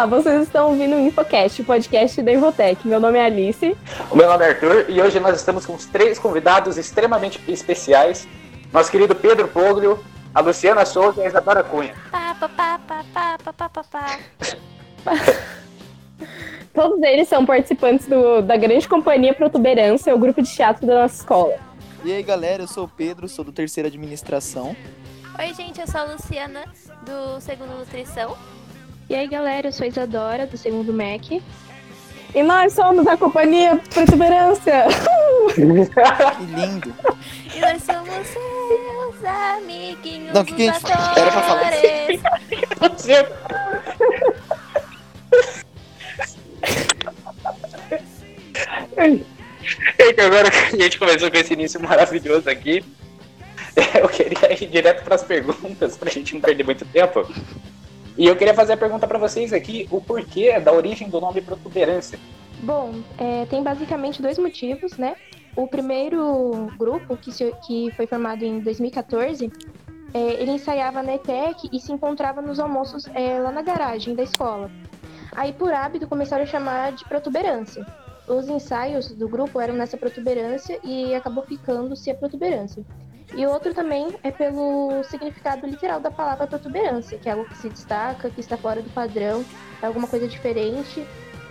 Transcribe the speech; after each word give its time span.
Olá, 0.00 0.06
vocês 0.06 0.44
estão 0.44 0.70
ouvindo 0.70 0.96
o 0.96 0.98
Infocast, 0.98 1.60
o 1.60 1.64
podcast 1.66 2.22
da 2.22 2.32
Invotec. 2.32 2.88
Meu 2.88 2.98
nome 2.98 3.18
é 3.18 3.26
Alice. 3.26 3.76
O 4.10 4.16
meu 4.16 4.26
nome 4.28 4.46
é 4.46 4.48
Arthur 4.48 4.86
e 4.88 4.98
hoje 4.98 5.20
nós 5.20 5.36
estamos 5.36 5.66
com 5.66 5.74
os 5.74 5.84
três 5.84 6.18
convidados 6.18 6.78
extremamente 6.78 7.38
especiais. 7.46 8.26
Nosso 8.72 8.90
querido 8.90 9.14
Pedro 9.14 9.46
Poglio, 9.46 10.02
a 10.34 10.40
Luciana 10.40 10.86
Souza 10.86 11.20
e 11.20 11.24
a 11.24 11.28
Isadora 11.28 11.62
Cunha. 11.62 11.94
Pá, 12.10 12.34
pá, 12.34 12.48
pá. 12.80 14.18
Todos 16.72 17.02
eles 17.02 17.28
são 17.28 17.44
participantes 17.44 18.06
do, 18.06 18.40
da 18.40 18.56
grande 18.56 18.88
companhia 18.88 19.34
Protuberância, 19.34 20.14
o 20.14 20.18
grupo 20.18 20.40
de 20.40 20.50
teatro 20.50 20.86
da 20.86 21.02
nossa 21.02 21.16
escola. 21.16 21.56
E 22.02 22.10
aí, 22.10 22.22
galera, 22.22 22.62
eu 22.62 22.68
sou 22.68 22.84
o 22.84 22.88
Pedro, 22.88 23.28
sou 23.28 23.44
do 23.44 23.52
Terceira 23.52 23.88
Administração. 23.88 24.74
Oi, 25.38 25.52
gente, 25.52 25.78
eu 25.78 25.86
sou 25.86 26.00
a 26.00 26.04
Luciana, 26.04 26.64
do 27.04 27.38
Segundo 27.42 27.76
Nutrição. 27.76 28.34
E 29.10 29.14
aí, 29.16 29.26
galera, 29.26 29.66
eu 29.66 29.72
sou 29.72 29.84
a 29.84 29.88
Isadora, 29.88 30.46
do 30.46 30.56
segundo 30.56 30.92
MEC. 30.92 31.42
E 32.32 32.42
nós 32.44 32.74
somos 32.74 33.08
a 33.08 33.16
companhia 33.16 33.76
Protuberância. 33.92 34.84
Que 35.52 35.64
lindo! 36.46 36.94
E 37.52 37.58
nós 37.58 37.82
somos 37.82 38.24
seus 38.28 39.24
amiguinhos. 39.24 40.32
Não, 40.32 40.42
o 40.42 40.44
que 40.44 40.54
que 40.54 40.68
a 40.68 40.72
gente 40.74 40.82
voadores. 40.82 41.16
era 41.16 41.30
pra 41.32 41.42
falar? 41.42 41.72
Então, 49.98 50.26
agora 50.30 50.52
que 50.52 50.56
a 50.56 50.78
gente 50.84 51.00
começou 51.00 51.28
com 51.28 51.36
esse 51.36 51.52
início 51.54 51.82
maravilhoso 51.82 52.48
aqui, 52.48 52.84
eu 54.00 54.08
queria 54.08 54.52
ir 54.52 54.68
direto 54.68 55.02
para 55.02 55.16
as 55.16 55.24
perguntas, 55.24 55.96
para 55.96 56.08
a 56.08 56.12
gente 56.12 56.32
não 56.34 56.40
perder 56.40 56.62
muito 56.62 56.84
tempo. 56.84 57.26
E 58.20 58.26
eu 58.26 58.36
queria 58.36 58.52
fazer 58.52 58.74
a 58.74 58.76
pergunta 58.76 59.08
para 59.08 59.18
vocês 59.18 59.50
aqui, 59.50 59.88
o 59.90 59.98
porquê 59.98 60.60
da 60.60 60.70
origem 60.74 61.08
do 61.08 61.18
nome 61.18 61.40
Protuberância. 61.40 62.18
Bom, 62.62 62.96
é, 63.16 63.46
tem 63.46 63.62
basicamente 63.62 64.20
dois 64.20 64.36
motivos, 64.36 64.98
né? 64.98 65.16
O 65.56 65.66
primeiro 65.66 66.70
grupo, 66.76 67.16
que, 67.16 67.32
se- 67.32 67.54
que 67.66 67.90
foi 67.96 68.06
formado 68.06 68.44
em 68.44 68.60
2014, 68.60 69.50
é, 70.12 70.18
ele 70.34 70.50
ensaiava 70.50 71.02
na 71.02 71.14
ETEC 71.14 71.70
e 71.72 71.80
se 71.80 71.90
encontrava 71.92 72.42
nos 72.42 72.60
almoços 72.60 73.06
é, 73.14 73.38
lá 73.38 73.50
na 73.50 73.62
garagem 73.62 74.14
da 74.14 74.22
escola. 74.22 74.70
Aí, 75.32 75.54
por 75.54 75.72
hábito, 75.72 76.06
começaram 76.06 76.42
a 76.44 76.46
chamar 76.46 76.92
de 76.92 77.06
protuberância. 77.06 77.86
Os 78.28 78.50
ensaios 78.50 79.08
do 79.08 79.30
grupo 79.30 79.58
eram 79.58 79.72
nessa 79.72 79.96
protuberância 79.96 80.78
e 80.84 81.14
acabou 81.14 81.42
ficando-se 81.44 82.10
a 82.10 82.14
protuberância. 82.14 82.84
E 83.34 83.46
outro 83.46 83.72
também 83.72 84.08
é 84.24 84.30
pelo 84.30 85.02
significado 85.04 85.66
literal 85.66 86.00
da 86.00 86.10
palavra 86.10 86.46
protuberância, 86.46 87.16
que 87.18 87.28
é 87.28 87.32
algo 87.32 87.44
que 87.44 87.56
se 87.56 87.68
destaca, 87.68 88.28
que 88.28 88.40
está 88.40 88.56
fora 88.56 88.82
do 88.82 88.90
padrão, 88.90 89.44
é 89.80 89.86
alguma 89.86 90.08
coisa 90.08 90.26
diferente 90.26 91.06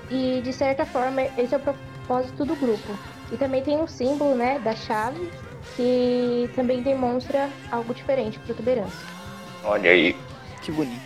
e 0.10 0.42
de 0.42 0.52
certa 0.52 0.86
forma 0.86 1.22
esse 1.38 1.54
é 1.54 1.58
o 1.58 1.62
propósito 1.62 2.46
do 2.46 2.56
grupo. 2.56 2.98
E 3.32 3.38
também 3.38 3.62
tem 3.62 3.78
um 3.78 3.88
símbolo, 3.88 4.36
né, 4.36 4.60
da 4.60 4.76
chave, 4.76 5.30
que 5.76 6.50
também 6.56 6.82
demonstra 6.82 7.50
algo 7.72 7.94
diferente, 7.94 8.40
protuberância. 8.40 9.08
Olha 9.64 9.92
aí. 9.92 10.16
Que 10.62 10.72
bonito. 10.72 11.02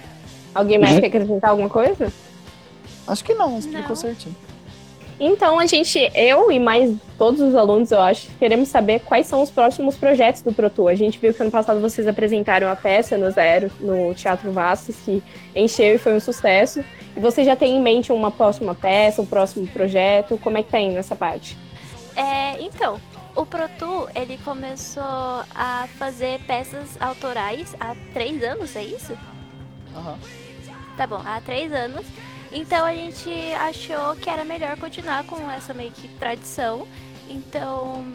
Alguém 0.55 0.79
mais 0.79 0.99
quer 0.99 1.07
acrescentar 1.07 1.51
alguma 1.51 1.69
coisa? 1.69 2.11
Acho 3.07 3.23
que 3.23 3.33
não, 3.33 3.59
explicou 3.59 3.89
Não. 3.89 3.95
certinho. 3.95 4.35
Então, 5.19 5.59
a 5.59 5.65
gente, 5.65 6.11
eu 6.15 6.51
e 6.51 6.59
mais 6.59 6.95
todos 7.17 7.39
os 7.39 7.55
alunos, 7.55 7.91
eu 7.91 8.01
acho, 8.01 8.27
queremos 8.39 8.69
saber 8.69 8.99
quais 9.01 9.27
são 9.27 9.41
os 9.41 9.51
próximos 9.51 9.95
projetos 9.95 10.41
do 10.41 10.53
Protu. 10.53 10.87
A 10.87 10.95
gente 10.95 11.19
viu 11.19 11.33
que 11.33 11.41
ano 11.41 11.51
passado 11.51 11.79
vocês 11.79 12.07
apresentaram 12.07 12.67
a 12.67 12.75
peça 12.75 13.17
no 13.17 13.29
Zero, 13.31 13.71
no 13.79 14.13
Teatro 14.13 14.51
Vastos, 14.51 14.95
que 15.05 15.23
encheu 15.55 15.95
e 15.95 15.97
foi 15.97 16.13
um 16.15 16.19
sucesso. 16.19 16.83
E 17.15 17.19
você 17.19 17.43
já 17.43 17.55
tem 17.55 17.77
em 17.77 17.81
mente 17.81 18.11
uma 18.11 18.31
próxima 18.31 18.73
peça, 18.73 19.21
um 19.21 19.25
próximo 19.25 19.67
projeto? 19.67 20.37
Como 20.39 20.57
é 20.57 20.63
que 20.63 20.71
tá 20.71 20.79
indo 20.79 20.97
essa 20.97 21.15
parte? 21.15 21.57
É, 22.15 22.61
então, 22.61 22.99
o 23.35 23.45
Protu, 23.45 24.07
ele 24.15 24.37
começou 24.43 25.03
a 25.03 25.87
fazer 25.97 26.39
peças 26.41 26.99
autorais 26.99 27.75
há 27.79 27.95
três 28.13 28.43
anos, 28.43 28.75
é 28.75 28.83
isso? 28.83 29.17
Aham. 29.95 30.17
Tá 30.97 31.07
bom, 31.07 31.21
há 31.25 31.41
três 31.41 31.71
anos. 31.71 32.05
Então 32.53 32.85
a 32.85 32.93
gente 32.93 33.31
achou 33.53 34.15
que 34.15 34.29
era 34.29 34.45
melhor 34.45 34.77
continuar 34.77 35.23
com 35.23 35.49
essa 35.49 35.73
meio 35.73 35.91
que 35.91 36.07
tradição. 36.07 36.87
Então 37.27 38.05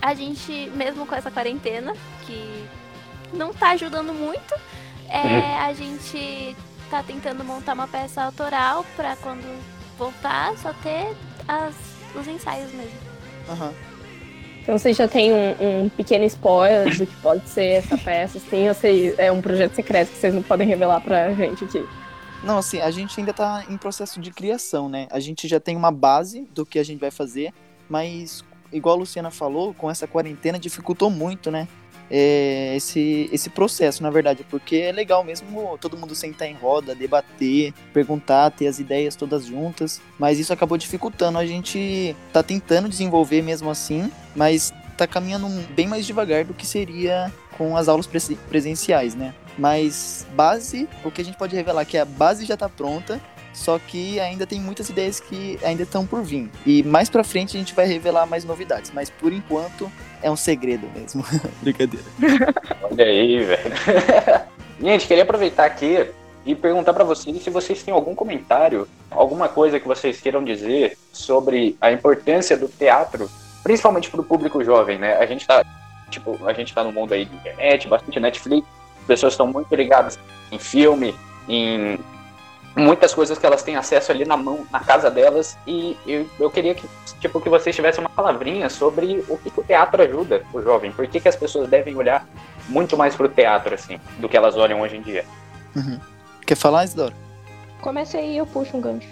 a 0.00 0.14
gente, 0.14 0.70
mesmo 0.74 1.06
com 1.06 1.14
essa 1.14 1.30
quarentena, 1.30 1.94
que 2.26 2.64
não 3.32 3.52
tá 3.52 3.70
ajudando 3.70 4.12
muito, 4.12 4.54
é, 5.08 5.58
a 5.58 5.72
gente 5.72 6.54
tá 6.90 7.02
tentando 7.02 7.42
montar 7.42 7.72
uma 7.72 7.88
peça 7.88 8.22
autoral 8.22 8.84
pra 8.94 9.16
quando 9.16 9.44
voltar 9.98 10.56
só 10.58 10.72
ter 10.74 11.16
as, 11.48 11.74
os 12.14 12.28
ensaios 12.28 12.70
mesmo. 12.72 12.98
Aham. 13.48 13.72
Então, 14.62 14.76
vocês 14.76 14.96
já 14.96 15.06
têm 15.06 15.32
um, 15.32 15.84
um 15.84 15.88
pequeno 15.88 16.24
spoiler 16.24 16.96
do 16.98 17.06
que 17.06 17.16
pode 17.16 17.48
ser 17.48 17.66
essa 17.66 17.96
peça? 17.96 18.40
Sim, 18.50 18.66
ou 18.66 18.74
se 18.74 19.14
é 19.16 19.30
um 19.30 19.40
projeto 19.40 19.74
secreto 19.74 20.10
que 20.10 20.18
vocês 20.18 20.34
não 20.34 20.42
podem 20.42 20.66
revelar 20.66 21.00
pra 21.00 21.32
gente 21.32 21.64
aqui? 21.64 21.86
Não, 22.42 22.58
assim, 22.58 22.80
a 22.80 22.90
gente 22.90 23.18
ainda 23.18 23.32
tá 23.32 23.64
em 23.68 23.76
processo 23.76 24.20
de 24.20 24.30
criação, 24.30 24.88
né? 24.88 25.08
A 25.10 25.18
gente 25.20 25.48
já 25.48 25.58
tem 25.58 25.76
uma 25.76 25.90
base 25.90 26.46
do 26.54 26.64
que 26.64 26.78
a 26.78 26.84
gente 26.84 27.00
vai 27.00 27.10
fazer, 27.10 27.52
mas, 27.88 28.44
igual 28.72 28.96
a 28.96 28.98
Luciana 28.98 29.30
falou, 29.30 29.74
com 29.74 29.90
essa 29.90 30.06
quarentena 30.06 30.58
dificultou 30.58 31.10
muito, 31.10 31.50
né? 31.50 31.66
é, 32.10 32.74
esse, 32.76 33.28
esse 33.32 33.50
processo, 33.50 34.02
na 34.02 34.10
verdade, 34.10 34.44
porque 34.48 34.76
é 34.76 34.92
legal 34.92 35.24
mesmo 35.24 35.76
todo 35.80 35.96
mundo 35.96 36.14
sentar 36.14 36.48
em 36.48 36.54
roda, 36.54 36.94
debater, 36.94 37.72
perguntar, 37.92 38.50
ter 38.50 38.66
as 38.66 38.78
ideias 38.78 39.16
todas 39.16 39.46
juntas, 39.46 40.00
mas 40.18 40.38
isso 40.38 40.52
acabou 40.52 40.78
dificultando. 40.78 41.38
A 41.38 41.46
gente 41.46 42.14
tá 42.32 42.42
tentando 42.42 42.88
desenvolver 42.88 43.42
mesmo 43.42 43.70
assim, 43.70 44.10
mas 44.34 44.72
tá 44.96 45.06
caminhando 45.06 45.48
bem 45.74 45.86
mais 45.86 46.06
devagar 46.06 46.44
do 46.44 46.54
que 46.54 46.66
seria 46.66 47.32
com 47.56 47.76
as 47.76 47.88
aulas 47.88 48.06
presen- 48.06 48.38
presenciais, 48.48 49.14
né? 49.14 49.34
Mas 49.58 50.26
base, 50.34 50.88
o 51.04 51.10
que 51.10 51.20
a 51.20 51.24
gente 51.24 51.36
pode 51.38 51.56
revelar 51.56 51.82
é 51.82 51.84
que 51.84 51.96
a 51.98 52.04
base 52.04 52.44
já 52.44 52.56
tá 52.56 52.68
pronta, 52.68 53.20
só 53.54 53.78
que 53.78 54.20
ainda 54.20 54.46
tem 54.46 54.60
muitas 54.60 54.90
ideias 54.90 55.18
que 55.18 55.58
ainda 55.64 55.82
estão 55.82 56.06
por 56.06 56.22
vir. 56.22 56.50
E 56.66 56.82
mais 56.82 57.08
pra 57.08 57.24
frente 57.24 57.56
a 57.56 57.58
gente 57.58 57.74
vai 57.74 57.86
revelar 57.86 58.26
mais 58.26 58.44
novidades, 58.44 58.90
mas 58.94 59.08
por 59.08 59.32
enquanto 59.32 59.90
é 60.22 60.30
um 60.30 60.36
segredo 60.36 60.86
mesmo. 60.94 61.24
Brincadeira. 61.62 62.04
Olha 62.82 63.04
aí, 63.04 63.44
velho. 63.44 63.74
Gente, 64.78 65.06
queria 65.06 65.22
aproveitar 65.22 65.64
aqui 65.64 66.06
e 66.44 66.54
perguntar 66.54 66.92
pra 66.92 67.02
vocês 67.02 67.42
se 67.42 67.48
vocês 67.48 67.82
têm 67.82 67.94
algum 67.94 68.14
comentário, 68.14 68.86
alguma 69.10 69.48
coisa 69.48 69.80
que 69.80 69.88
vocês 69.88 70.20
queiram 70.20 70.44
dizer 70.44 70.98
sobre 71.12 71.76
a 71.80 71.90
importância 71.90 72.58
do 72.58 72.68
teatro, 72.68 73.30
principalmente 73.62 74.10
pro 74.10 74.22
público 74.22 74.62
jovem, 74.62 74.98
né? 74.98 75.16
A 75.16 75.24
gente 75.24 75.46
tá, 75.46 75.64
tipo, 76.10 76.38
a 76.46 76.52
gente 76.52 76.74
tá 76.74 76.82
no 76.84 76.92
mundo 76.92 77.12
aí 77.12 77.24
de 77.24 77.34
internet, 77.34 77.88
bastante 77.88 78.20
Netflix, 78.20 78.66
pessoas 79.06 79.32
estão 79.32 79.46
muito 79.46 79.74
ligadas 79.74 80.18
em 80.50 80.58
filme, 80.58 81.14
em 81.48 81.98
muitas 82.74 83.14
coisas 83.14 83.38
que 83.38 83.46
elas 83.46 83.62
têm 83.62 83.76
acesso 83.76 84.12
ali 84.12 84.24
na 84.24 84.36
mão, 84.36 84.66
na 84.70 84.80
casa 84.80 85.10
delas, 85.10 85.56
e 85.66 85.96
eu, 86.06 86.28
eu 86.38 86.50
queria 86.50 86.74
que, 86.74 86.86
tipo, 87.20 87.40
que 87.40 87.48
vocês 87.48 87.74
tivessem 87.74 88.02
uma 88.02 88.10
palavrinha 88.10 88.68
sobre 88.68 89.24
o 89.28 89.38
que, 89.38 89.50
que 89.50 89.60
o 89.60 89.64
teatro 89.64 90.02
ajuda 90.02 90.42
o 90.52 90.60
jovem, 90.60 90.92
por 90.92 91.06
que, 91.06 91.18
que 91.18 91.28
as 91.28 91.36
pessoas 91.36 91.68
devem 91.68 91.96
olhar 91.96 92.26
muito 92.68 92.96
mais 92.96 93.14
pro 93.14 93.28
teatro, 93.28 93.74
assim, 93.74 93.98
do 94.18 94.28
que 94.28 94.36
elas 94.36 94.56
olham 94.56 94.80
hoje 94.80 94.96
em 94.96 95.02
dia. 95.02 95.24
Quer 96.44 96.56
falar, 96.56 96.84
Isidoro? 96.84 97.14
Começa 97.80 98.18
aí 98.18 98.34
e 98.34 98.36
eu 98.38 98.46
puxo 98.46 98.76
um 98.76 98.80
gancho. 98.80 99.08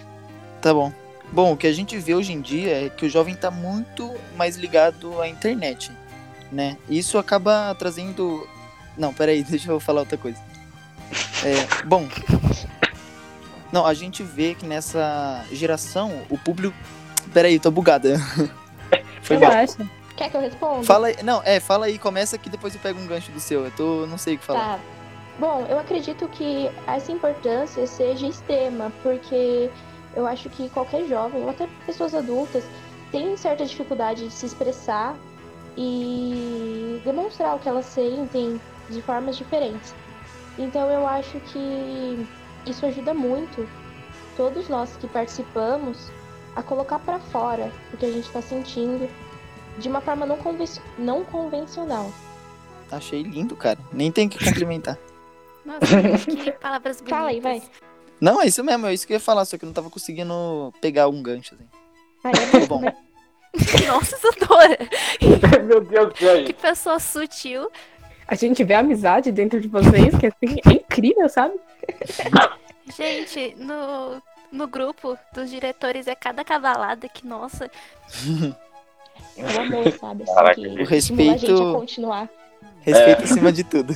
Tá 0.61 0.75
bom. 0.75 0.93
Bom, 1.33 1.53
o 1.53 1.57
que 1.57 1.67
a 1.67 1.73
gente 1.73 1.97
vê 1.99 2.15
hoje 2.15 2.33
em 2.33 2.41
dia 2.41 2.87
é 2.87 2.89
que 2.89 3.07
o 3.07 3.09
jovem 3.09 3.35
tá 3.35 3.51
muito 3.51 4.13
mais 4.37 4.57
ligado 4.57 5.21
à 5.21 5.29
internet, 5.29 5.91
né? 6.55 6.79
Isso 6.89 7.19
acaba 7.19 7.75
trazendo. 7.79 8.49
Não, 8.97 9.13
peraí, 9.13 9.43
deixa 9.45 9.71
eu 9.71 9.81
falar 9.81 10.01
outra 10.01 10.17
coisa. 10.17 10.39
É, 11.45 11.85
bom. 11.85 12.09
Não, 13.73 13.85
a 13.85 13.93
gente 13.93 14.23
vê 14.23 14.55
que 14.55 14.65
nessa 14.65 15.45
geração 15.53 16.23
o 16.31 16.39
público. 16.39 16.77
Peraí, 17.33 17.59
tô 17.59 17.71
bugada. 17.71 18.19
Foi. 19.23 19.37
Relaxa. 19.37 19.89
Quer 20.17 20.31
que 20.31 20.37
eu 20.37 20.41
responda? 20.41 20.85
Fala 20.85 21.09
aí. 21.09 21.17
Não, 21.23 21.43
é, 21.45 21.59
fala 21.59 21.87
aí, 21.87 21.99
começa 21.99 22.39
que 22.39 22.49
depois 22.49 22.75
eu 22.75 22.81
pego 22.81 23.01
um 23.01 23.07
gancho 23.07 23.33
do 23.33 23.41
seu. 23.41 23.65
Eu 23.65 23.71
tô. 23.73 24.07
não 24.07 24.17
sei 24.17 24.37
o 24.37 24.39
que 24.39 24.45
falar. 24.45 24.77
Tá. 24.77 24.81
Bom, 25.39 25.67
eu 25.69 25.81
acredito 25.81 26.29
que 26.29 26.71
essa 26.87 27.11
importância 27.11 27.85
seja 27.89 28.29
extrema, 28.29 28.93
porque 29.03 29.69
eu 30.15 30.25
acho 30.27 30.49
que 30.49 30.69
qualquer 30.69 31.09
jovem, 31.09 31.43
ou 31.43 31.51
até 31.51 31.69
pessoas 31.85 32.15
adultas, 32.15 32.63
tem 33.11 33.37
certa 33.37 33.67
dificuldade 33.67 34.29
de 34.29 34.33
se 34.33 34.47
expressar 34.47 35.17
e 35.77 37.01
demonstrar 37.05 37.57
o 37.57 37.59
que 37.59 37.69
elas 37.69 37.87
sentem 37.87 38.61
de 38.91 39.03
formas 39.03 39.37
diferentes. 39.37 39.95
Então 40.59 40.89
eu 40.91 41.07
acho 41.07 41.39
que 41.41 42.27
isso 42.67 42.87
ajuda 42.87 43.13
muito 43.13 43.69
todos 44.37 44.69
nós 44.69 44.97
que 44.97 45.07
participamos 45.09 46.11
a 46.57 46.63
colocar 46.63 46.99
pra 47.01 47.19
fora 47.19 47.71
o 47.93 47.97
que 47.97 48.07
a 48.07 48.11
gente 48.13 48.27
está 48.27 48.41
sentindo 48.41 49.09
de 49.79 49.89
uma 49.89 50.01
forma 50.01 50.25
não, 50.25 50.37
conven- 50.37 50.69
não 50.97 51.25
convencional. 51.25 52.11
Achei 52.91 53.23
lindo, 53.23 53.57
cara. 53.57 53.79
Nem 53.93 54.13
tem 54.13 54.29
que 54.29 54.39
cumprimentar. 54.45 54.97
Nossa, 55.67 55.87
que 56.37 56.53
palavras 56.61 56.99
bonitas. 56.99 57.19
Fala 57.19 57.31
aí, 57.31 57.41
vai. 57.41 57.63
Não, 58.21 58.41
é 58.41 58.47
isso 58.47 58.63
mesmo, 58.63 58.87
é 58.87 58.95
isso 58.95 59.07
que 59.07 59.13
eu 59.13 59.17
ia 59.17 59.21
falar, 59.21 59.45
só 59.45 59.59
que 59.59 59.65
eu 59.65 59.67
não 59.67 59.73
tava 59.75 59.91
conseguindo 59.91 60.73
pegar 60.81 61.09
um 61.09 61.21
gancho, 61.21 61.55
assim. 61.57 61.65
Ah, 62.23 62.31
é 62.31 62.67
bom. 62.67 62.81
Nossa, 63.87 64.17
Isadora! 64.17 64.79
Meu 65.65 65.81
Deus 65.81 66.13
do 66.13 66.19
céu. 66.19 66.45
Que 66.45 66.53
pessoa 66.53 66.99
sutil. 66.99 67.71
A 68.27 68.35
gente 68.35 68.65
vê 68.65 68.75
a 68.75 68.81
amizade 68.81 69.31
dentro 69.31 69.61
de 69.61 69.69
vocês, 69.69 70.17
que 70.17 70.27
assim, 70.27 70.57
é 70.67 70.73
incrível, 70.73 71.29
sabe? 71.29 71.55
Gente, 72.97 73.55
no, 73.59 74.23
no 74.51 74.67
grupo 74.67 75.17
dos 75.35 75.51
diretores 75.51 76.07
é 76.07 76.15
cada 76.15 76.43
cavalada 76.43 77.09
que, 77.09 77.27
nossa. 77.27 77.71
É 79.37 79.43
o 79.45 79.61
amor, 79.61 79.93
sabe? 79.93 80.23
Assim, 80.23 80.35
Caraca, 80.35 80.55
que 80.55 80.67
o 80.67 80.85
respeito- 80.87 81.35
a 81.35 81.37
gente 81.37 81.63
a 81.63 81.73
continuar. 81.73 82.29
Respeito 82.81 83.25
acima 83.25 83.53
de 83.53 83.65
tudo. 83.65 83.95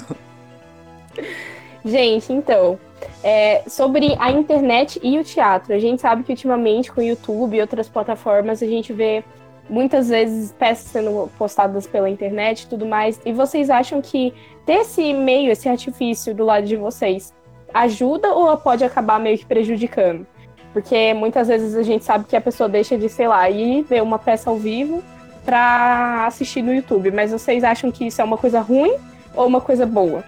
Gente, 1.85 2.33
então, 2.33 2.79
é, 3.23 3.63
sobre 3.67 4.15
a 4.19 4.31
internet 4.31 5.01
e 5.03 5.19
o 5.19 5.25
teatro, 5.25 5.75
a 5.75 5.79
gente 5.79 6.03
sabe 6.03 6.23
que 6.23 6.33
ultimamente 6.33 6.93
com 6.93 7.01
o 7.01 7.05
YouTube 7.05 7.57
e 7.57 7.61
outras 7.61 7.89
plataformas 7.89 8.63
a 8.63 8.67
gente 8.67 8.93
vê 8.93 9.25
muitas 9.69 10.09
vezes 10.09 10.53
peças 10.53 10.91
sendo 10.91 11.31
postadas 11.39 11.87
pela 11.87 12.09
internet 12.09 12.63
e 12.63 12.67
tudo 12.67 12.87
mais. 12.87 13.21
E 13.25 13.33
vocês 13.33 13.71
acham 13.71 14.01
que 14.01 14.33
ter 14.65 14.81
esse 14.81 15.13
meio, 15.13 15.51
esse 15.51 15.69
artifício 15.69 16.35
do 16.35 16.45
lado 16.45 16.67
de 16.67 16.77
vocês, 16.77 17.35
ajuda 17.73 18.33
ou 18.33 18.57
pode 18.57 18.85
acabar 18.85 19.19
meio 19.21 19.39
que 19.39 19.47
prejudicando? 19.47 20.27
Porque 20.73 21.15
muitas 21.15 21.49
vezes 21.49 21.75
a 21.75 21.83
gente 21.83 22.05
sabe 22.05 22.25
que 22.27 22.37
a 22.37 22.41
pessoa 22.41 22.69
deixa 22.69 22.97
de, 22.97 23.09
sei 23.09 23.27
lá, 23.27 23.49
ir 23.49 23.83
ver 23.83 24.03
uma 24.03 24.19
peça 24.19 24.51
ao 24.51 24.57
vivo 24.57 25.03
pra 25.45 26.27
assistir 26.27 26.63
no 26.63 26.75
YouTube. 26.75 27.11
Mas 27.11 27.33
vocês 27.33 27.65
acham 27.65 27.91
que 27.91 28.07
isso 28.07 28.21
é 28.21 28.25
uma 28.25 28.37
coisa 28.37 28.61
ruim 28.61 28.95
ou 29.35 29.47
uma 29.47 29.61
coisa 29.61 29.87
boa? 29.87 30.25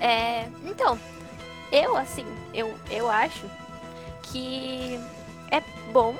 É, 0.00 0.44
então, 0.66 0.98
eu 1.70 1.96
assim, 1.96 2.24
eu, 2.52 2.70
eu 2.90 3.08
acho 3.08 3.46
que 4.22 5.00
é 5.50 5.62
bom, 5.92 6.14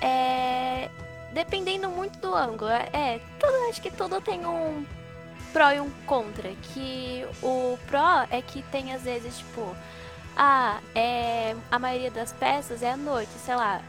é, 0.00 0.88
dependendo 1.32 1.88
muito 1.88 2.18
do 2.18 2.34
ângulo. 2.34 2.70
É, 2.70 3.20
tudo, 3.38 3.68
acho 3.68 3.80
que 3.80 3.90
tudo 3.90 4.20
tem 4.20 4.44
um 4.46 4.84
pró 5.52 5.70
e 5.72 5.80
um 5.80 5.90
contra. 6.06 6.50
Que 6.72 7.26
o 7.42 7.78
pró 7.86 8.26
é 8.30 8.42
que 8.42 8.62
tem 8.64 8.92
às 8.92 9.02
vezes, 9.02 9.38
tipo, 9.38 9.74
ah, 10.36 10.80
é, 10.94 11.54
a 11.70 11.78
maioria 11.78 12.10
das 12.10 12.32
peças 12.32 12.82
é 12.82 12.92
à 12.92 12.96
noite, 12.96 13.30
sei 13.44 13.54
lá. 13.54 13.82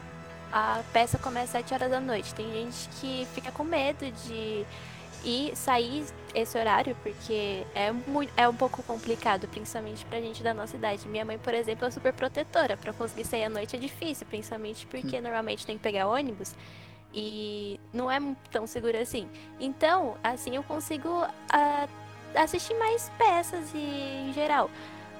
A 0.52 0.82
peça 0.92 1.16
começa 1.16 1.58
às 1.58 1.64
7 1.64 1.74
horas 1.74 1.90
da 1.90 2.00
noite. 2.00 2.34
Tem 2.34 2.50
gente 2.52 2.88
que 3.00 3.26
fica 3.34 3.50
com 3.50 3.64
medo 3.64 4.10
de 4.26 4.66
ir 5.24 5.56
sair 5.56 6.04
esse 6.34 6.56
horário, 6.56 6.96
porque 7.02 7.64
é, 7.74 7.92
muito, 7.92 8.32
é 8.36 8.48
um 8.48 8.54
pouco 8.54 8.82
complicado, 8.82 9.46
principalmente 9.48 10.04
pra 10.06 10.20
gente 10.20 10.42
da 10.42 10.54
nossa 10.54 10.76
idade. 10.76 11.06
Minha 11.08 11.24
mãe, 11.24 11.38
por 11.38 11.54
exemplo, 11.54 11.86
é 11.86 11.90
super 11.90 12.12
protetora. 12.12 12.76
Pra 12.76 12.92
conseguir 12.92 13.24
sair 13.24 13.44
à 13.44 13.48
noite 13.48 13.76
é 13.76 13.78
difícil, 13.78 14.26
principalmente 14.26 14.86
porque 14.86 15.20
normalmente 15.20 15.66
tem 15.66 15.76
que 15.76 15.82
pegar 15.82 16.06
ônibus 16.06 16.54
e 17.14 17.78
não 17.92 18.10
é 18.10 18.18
tão 18.50 18.66
seguro 18.66 18.96
assim. 18.98 19.28
Então, 19.60 20.16
assim, 20.22 20.56
eu 20.56 20.62
consigo 20.62 21.24
ah, 21.50 21.88
assistir 22.34 22.74
mais 22.74 23.10
peças 23.18 23.72
e, 23.74 24.28
em 24.28 24.32
geral. 24.32 24.70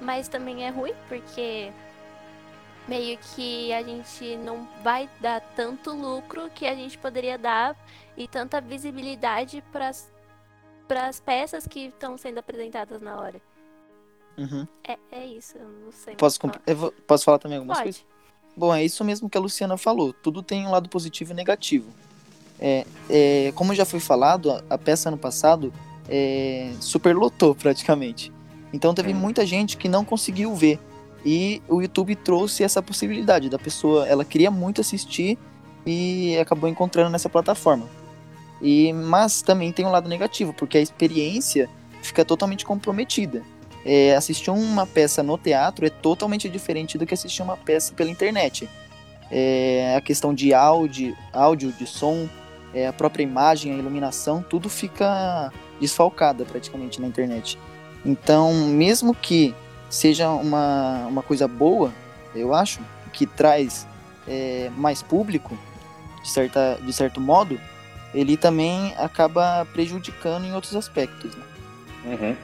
Mas 0.01 0.27
também 0.27 0.65
é 0.65 0.69
ruim, 0.69 0.93
porque 1.07 1.71
meio 2.87 3.17
que 3.17 3.71
a 3.73 3.81
gente 3.81 4.35
não 4.37 4.67
vai 4.83 5.09
dar 5.21 5.41
tanto 5.55 5.91
lucro 5.91 6.49
que 6.49 6.65
a 6.65 6.75
gente 6.75 6.97
poderia 6.97 7.37
dar 7.37 7.75
e 8.17 8.27
tanta 8.27 8.59
visibilidade 8.59 9.63
para 9.71 9.89
as 11.07 11.19
peças 11.19 11.67
que 11.67 11.87
estão 11.87 12.17
sendo 12.17 12.39
apresentadas 12.39 13.01
na 13.01 13.19
hora. 13.19 13.41
Uhum. 14.37 14.67
É, 14.83 14.97
é 15.11 15.25
isso, 15.25 15.57
eu 15.57 15.67
não 15.67 15.91
sei. 15.91 16.15
Posso, 16.15 16.39
eu 16.65 16.75
vou- 16.75 16.91
posso 17.07 17.23
falar 17.23 17.37
também 17.39 17.57
algumas 17.57 17.77
falar. 17.77 17.85
coisas? 17.85 18.01
Pode. 18.01 18.13
Bom, 18.55 18.73
é 18.73 18.83
isso 18.83 19.03
mesmo 19.03 19.29
que 19.29 19.37
a 19.37 19.41
Luciana 19.41 19.77
falou. 19.77 20.13
Tudo 20.13 20.43
tem 20.43 20.65
um 20.67 20.71
lado 20.71 20.89
positivo 20.89 21.31
e 21.31 21.35
negativo. 21.35 21.89
É, 22.59 22.85
é, 23.09 23.51
como 23.55 23.73
já 23.73 23.85
foi 23.85 23.99
falado, 23.99 24.51
a, 24.51 24.63
a 24.69 24.77
peça 24.77 25.09
ano 25.09 25.17
passado 25.17 25.73
é, 26.07 26.71
superlotou 26.79 27.55
praticamente. 27.55 28.31
Então 28.71 28.93
teve 28.93 29.13
muita 29.13 29.45
gente 29.45 29.77
que 29.77 29.87
não 29.87 30.03
conseguiu 30.03 30.53
ver. 30.55 30.79
E 31.25 31.61
o 31.69 31.81
YouTube 31.81 32.15
trouxe 32.15 32.63
essa 32.63 32.81
possibilidade 32.81 33.49
da 33.49 33.57
pessoa, 33.57 34.07
ela 34.07 34.25
queria 34.25 34.51
muito 34.51 34.81
assistir 34.81 35.37
e 35.85 36.37
acabou 36.37 36.69
encontrando 36.69 37.09
nessa 37.09 37.29
plataforma. 37.29 37.87
E 38.61 38.91
mas 38.93 39.41
também 39.41 39.71
tem 39.71 39.85
um 39.85 39.91
lado 39.91 40.09
negativo, 40.09 40.53
porque 40.53 40.77
a 40.77 40.81
experiência 40.81 41.69
fica 42.01 42.23
totalmente 42.25 42.65
comprometida. 42.65 43.41
É, 43.85 44.15
assistir 44.15 44.49
uma 44.49 44.87
peça 44.87 45.21
no 45.21 45.37
teatro 45.37 45.85
é 45.85 45.89
totalmente 45.89 46.47
diferente 46.47 46.97
do 46.97 47.05
que 47.05 47.13
assistir 47.13 47.41
uma 47.41 47.57
peça 47.57 47.93
pela 47.93 48.09
internet. 48.09 48.69
É, 49.29 49.95
a 49.97 50.01
questão 50.01 50.33
de 50.33 50.53
áudio, 50.53 51.17
áudio 51.33 51.71
de 51.73 51.85
som, 51.85 52.29
é, 52.73 52.87
a 52.87 52.93
própria 52.93 53.23
imagem, 53.23 53.73
a 53.73 53.77
iluminação, 53.77 54.41
tudo 54.41 54.69
fica 54.69 55.51
desfalcada 55.79 56.45
praticamente 56.45 57.01
na 57.01 57.07
internet. 57.07 57.57
Então, 58.05 58.53
mesmo 58.53 59.13
que 59.13 59.53
seja 59.93 60.29
uma, 60.29 61.05
uma 61.07 61.21
coisa 61.21 61.47
boa, 61.47 61.93
eu 62.33 62.53
acho, 62.53 62.79
que 63.11 63.27
traz 63.27 63.87
é, 64.27 64.71
mais 64.75 65.03
público, 65.03 65.57
de, 66.23 66.29
certa, 66.29 66.79
de 66.81 66.91
certo 66.91 67.21
modo, 67.21 67.59
ele 68.13 68.35
também 68.35 68.93
acaba 68.97 69.67
prejudicando 69.71 70.45
em 70.45 70.53
outros 70.53 70.75
aspectos. 70.75 71.35
Né? 71.35 71.43
Uhum. 72.05 72.35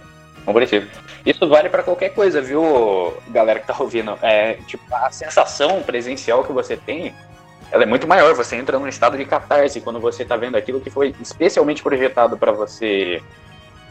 Compreensível. 0.45 0.87
Isso 1.25 1.47
vale 1.49 1.69
pra 1.69 1.81
qualquer 1.81 2.09
coisa, 2.09 2.39
viu, 2.39 3.17
galera 3.29 3.59
que 3.59 3.67
tá 3.67 3.75
ouvindo? 3.79 4.17
É, 4.21 4.53
tipo, 4.67 4.83
a 4.93 5.11
sensação 5.11 5.81
presencial 5.81 6.43
que 6.43 6.53
você 6.53 6.77
tem, 6.77 7.15
ela 7.71 7.83
é 7.83 7.85
muito 7.85 8.07
maior. 8.07 8.33
Você 8.35 8.55
entra 8.55 8.77
num 8.77 8.87
estado 8.87 9.17
de 9.17 9.25
catarse 9.25 9.81
quando 9.81 9.99
você 9.99 10.23
tá 10.23 10.37
vendo 10.37 10.55
aquilo 10.55 10.79
que 10.79 10.89
foi 10.89 11.15
especialmente 11.19 11.81
projetado 11.81 12.37
pra 12.37 12.51
você 12.51 13.21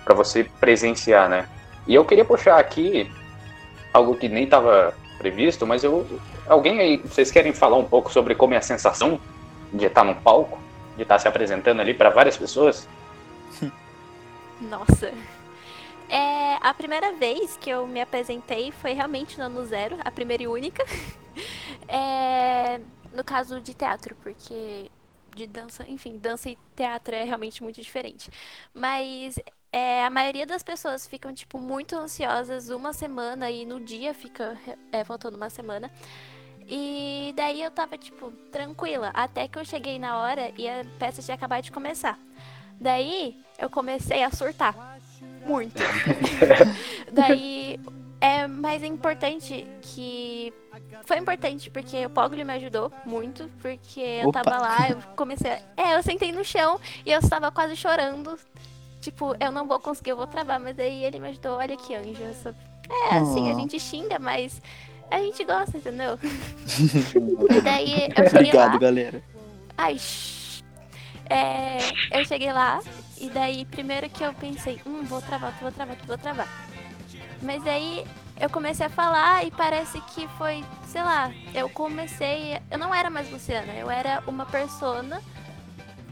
para 0.04 0.14
você 0.14 0.44
presenciar, 0.58 1.28
né? 1.28 1.46
E 1.86 1.94
eu 1.94 2.02
queria 2.02 2.24
puxar 2.24 2.58
aqui 2.58 3.10
algo 3.92 4.16
que 4.16 4.28
nem 4.28 4.44
estava 4.44 4.94
previsto, 5.18 5.66
mas 5.66 5.82
eu 5.82 6.06
alguém 6.46 6.80
aí, 6.80 6.96
vocês 6.98 7.30
querem 7.30 7.52
falar 7.52 7.76
um 7.76 7.84
pouco 7.84 8.12
sobre 8.12 8.34
como 8.34 8.54
é 8.54 8.56
a 8.56 8.62
sensação 8.62 9.20
de 9.72 9.84
estar 9.84 10.04
num 10.04 10.14
palco, 10.14 10.58
de 10.96 11.02
estar 11.02 11.18
se 11.18 11.28
apresentando 11.28 11.80
ali 11.80 11.92
para 11.92 12.10
várias 12.10 12.36
pessoas? 12.36 12.88
Nossa. 14.60 15.12
É, 16.08 16.54
a 16.60 16.72
primeira 16.72 17.12
vez 17.12 17.56
que 17.58 17.68
eu 17.68 17.86
me 17.86 18.00
apresentei 18.00 18.72
foi 18.72 18.92
realmente 18.92 19.36
no 19.38 19.44
ano 19.44 19.66
zero, 19.66 19.96
a 20.04 20.10
primeira 20.10 20.42
e 20.42 20.48
única. 20.48 20.84
É, 21.90 22.80
no 23.14 23.24
caso 23.24 23.60
de 23.60 23.72
teatro, 23.72 24.14
porque 24.22 24.90
de 25.34 25.46
dança, 25.46 25.84
enfim, 25.88 26.18
dança 26.18 26.50
e 26.50 26.58
teatro 26.76 27.14
é 27.14 27.22
realmente 27.24 27.62
muito 27.62 27.80
diferente. 27.80 28.30
Mas 28.74 29.38
é, 29.72 30.04
a 30.04 30.10
maioria 30.10 30.46
das 30.46 30.62
pessoas 30.62 31.06
ficam, 31.06 31.32
tipo, 31.32 31.58
muito 31.58 31.96
ansiosas 31.96 32.70
uma 32.70 32.92
semana 32.92 33.50
e 33.50 33.66
no 33.66 33.80
dia 33.80 34.14
fica 34.14 34.56
é, 34.92 35.04
faltando 35.04 35.36
uma 35.36 35.50
semana. 35.50 35.90
E 36.66 37.32
daí 37.36 37.62
eu 37.62 37.70
tava, 37.70 37.96
tipo, 37.96 38.30
tranquila, 38.52 39.10
até 39.14 39.48
que 39.48 39.58
eu 39.58 39.64
cheguei 39.64 39.98
na 39.98 40.18
hora 40.18 40.52
e 40.56 40.68
a 40.68 40.84
peça 40.98 41.22
tinha 41.22 41.34
acabado 41.34 41.64
de 41.64 41.72
começar. 41.72 42.18
Daí 42.80 43.36
eu 43.58 43.68
comecei 43.70 44.22
a 44.22 44.30
surtar. 44.30 44.98
Muito. 45.46 45.82
Daí 47.10 47.80
é 48.20 48.46
mais 48.46 48.82
importante 48.82 49.66
que. 49.80 50.52
Foi 51.04 51.18
importante 51.18 51.70
porque 51.70 52.04
o 52.04 52.10
Pogli 52.10 52.44
me 52.44 52.52
ajudou 52.54 52.92
muito, 53.04 53.50
porque 53.60 54.00
eu 54.00 54.28
Opa. 54.28 54.42
tava 54.42 54.58
lá, 54.58 54.90
eu 54.90 54.98
comecei. 55.16 55.50
A... 55.50 55.60
É, 55.76 55.96
eu 55.96 56.02
sentei 56.02 56.30
no 56.32 56.44
chão 56.44 56.78
e 57.04 57.10
eu 57.10 57.18
estava 57.18 57.50
quase 57.50 57.74
chorando. 57.76 58.38
Tipo, 59.08 59.34
eu 59.40 59.50
não 59.50 59.66
vou 59.66 59.80
conseguir, 59.80 60.10
eu 60.10 60.18
vou 60.18 60.26
travar, 60.26 60.60
mas 60.60 60.78
aí 60.78 61.02
ele 61.02 61.18
me 61.18 61.28
ajudou. 61.28 61.56
Olha 61.56 61.74
que 61.78 61.94
anjo. 61.94 62.20
eu 62.22 62.34
sou- 62.34 62.54
É, 63.10 63.16
assim, 63.16 63.50
a 63.50 63.54
gente 63.54 63.80
xinga, 63.80 64.18
mas 64.18 64.60
a 65.10 65.18
gente 65.18 65.42
gosta, 65.44 65.78
entendeu? 65.78 66.18
e 67.56 67.60
daí 67.62 68.02
eu 68.14 68.28
cheguei 68.28 68.52
lá. 68.52 68.66
Obrigado, 68.66 68.78
galera. 68.78 69.22
Ai, 69.78 69.98
shh. 69.98 70.62
É, 71.30 71.78
eu 72.20 72.24
cheguei 72.26 72.52
lá 72.52 72.80
e 73.18 73.30
daí 73.30 73.64
primeiro 73.64 74.10
que 74.10 74.22
eu 74.22 74.34
pensei, 74.34 74.78
hum, 74.86 75.02
vou 75.04 75.22
travar, 75.22 75.52
vou 75.60 75.72
travar, 75.72 75.96
vou 76.06 76.18
travar. 76.18 76.48
Mas 77.40 77.66
aí 77.66 78.04
eu 78.38 78.50
comecei 78.50 78.86
a 78.86 78.90
falar 78.90 79.42
e 79.46 79.50
parece 79.50 79.98
que 80.14 80.28
foi, 80.36 80.62
sei 80.86 81.02
lá, 81.02 81.32
eu 81.54 81.68
comecei, 81.70 82.58
eu 82.70 82.78
não 82.78 82.94
era 82.94 83.08
mais 83.08 83.30
Luciana, 83.30 83.72
eu 83.72 83.90
era 83.90 84.22
uma 84.26 84.44
persona, 84.44 85.22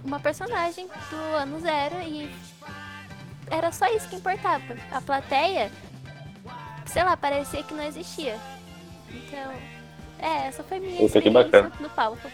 uma 0.04 0.18
personagem 0.20 0.86
do 1.10 1.16
ano 1.36 1.60
zero 1.60 1.96
e 2.02 2.30
era 3.50 3.72
só 3.72 3.86
isso 3.86 4.08
que 4.08 4.16
importava. 4.16 4.62
A 4.90 5.00
plateia, 5.00 5.70
sei 6.86 7.04
lá, 7.04 7.16
parecia 7.16 7.62
que 7.62 7.74
não 7.74 7.84
existia. 7.84 8.36
Então, 9.10 9.52
é, 10.18 10.48
essa 10.48 10.62
foi 10.62 10.78
minha 10.78 10.96
Puta, 10.98 11.20
que 11.20 11.28
experiência 11.28 11.62
bacana. 11.62 11.72
no 11.80 11.90
palco. 11.90 12.28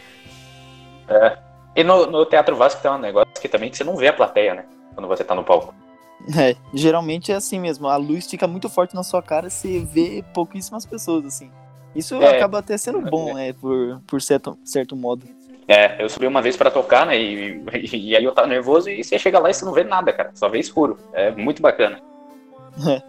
E 1.75 1.83
no, 1.85 2.07
no 2.07 2.25
Teatro 2.27 2.57
Vasco 2.57 2.81
tem 2.83 2.91
um 2.91 2.99
negócio 2.99 3.33
que 3.41 3.49
também 3.49 3.71
que 3.71 3.77
você 3.77 3.85
não 3.85 3.97
vê 3.97 4.09
a 4.09 4.13
plateia, 4.13 4.55
né? 4.55 4.65
Quando 4.95 5.09
você 5.09 5.25
tá 5.25 5.35
no 5.35 5.45
palco. 5.45 5.75
É, 6.39 6.55
geralmente 6.73 7.33
é 7.33 7.35
assim 7.35 7.59
mesmo. 7.59 7.89
A 7.89 7.97
luz 7.97 8.29
fica 8.29 8.47
muito 8.47 8.69
forte 8.69 8.95
na 8.95 9.03
sua 9.03 9.23
cara, 9.23 9.51
você 9.51 9.81
vê 9.81 10.25
pouquíssimas 10.33 10.87
pessoas, 10.87 11.25
assim. 11.27 11.51
Isso 11.95 12.15
É. 12.23 12.37
acaba 12.37 12.59
até 12.61 12.77
sendo 12.79 13.01
bom, 13.03 13.37
é, 13.37 13.53
por, 13.53 14.01
por 14.07 14.23
certo, 14.23 14.57
certo 14.65 14.95
modo. 14.97 15.27
É, 15.73 15.97
eu 15.99 16.07
subi 16.11 16.27
uma 16.27 16.43
vez 16.43 16.55
pra 16.55 16.71
tocar, 16.71 17.07
né? 17.07 17.19
E, 17.19 17.65
e, 17.93 18.11
e 18.11 18.17
aí 18.17 18.23
eu 18.23 18.33
tava 18.33 18.47
nervoso 18.47 18.91
e 18.91 19.03
você 19.03 19.19
chega 19.19 19.39
lá 19.39 19.49
e 19.49 19.55
você 19.55 19.65
não 19.65 19.73
vê 19.73 19.83
nada, 19.83 20.13
cara. 20.13 20.31
Só 20.35 20.47
vê 20.47 20.59
escuro. 20.59 20.99
É 21.15 21.31
muito 21.31 21.63
bacana. 21.63 21.99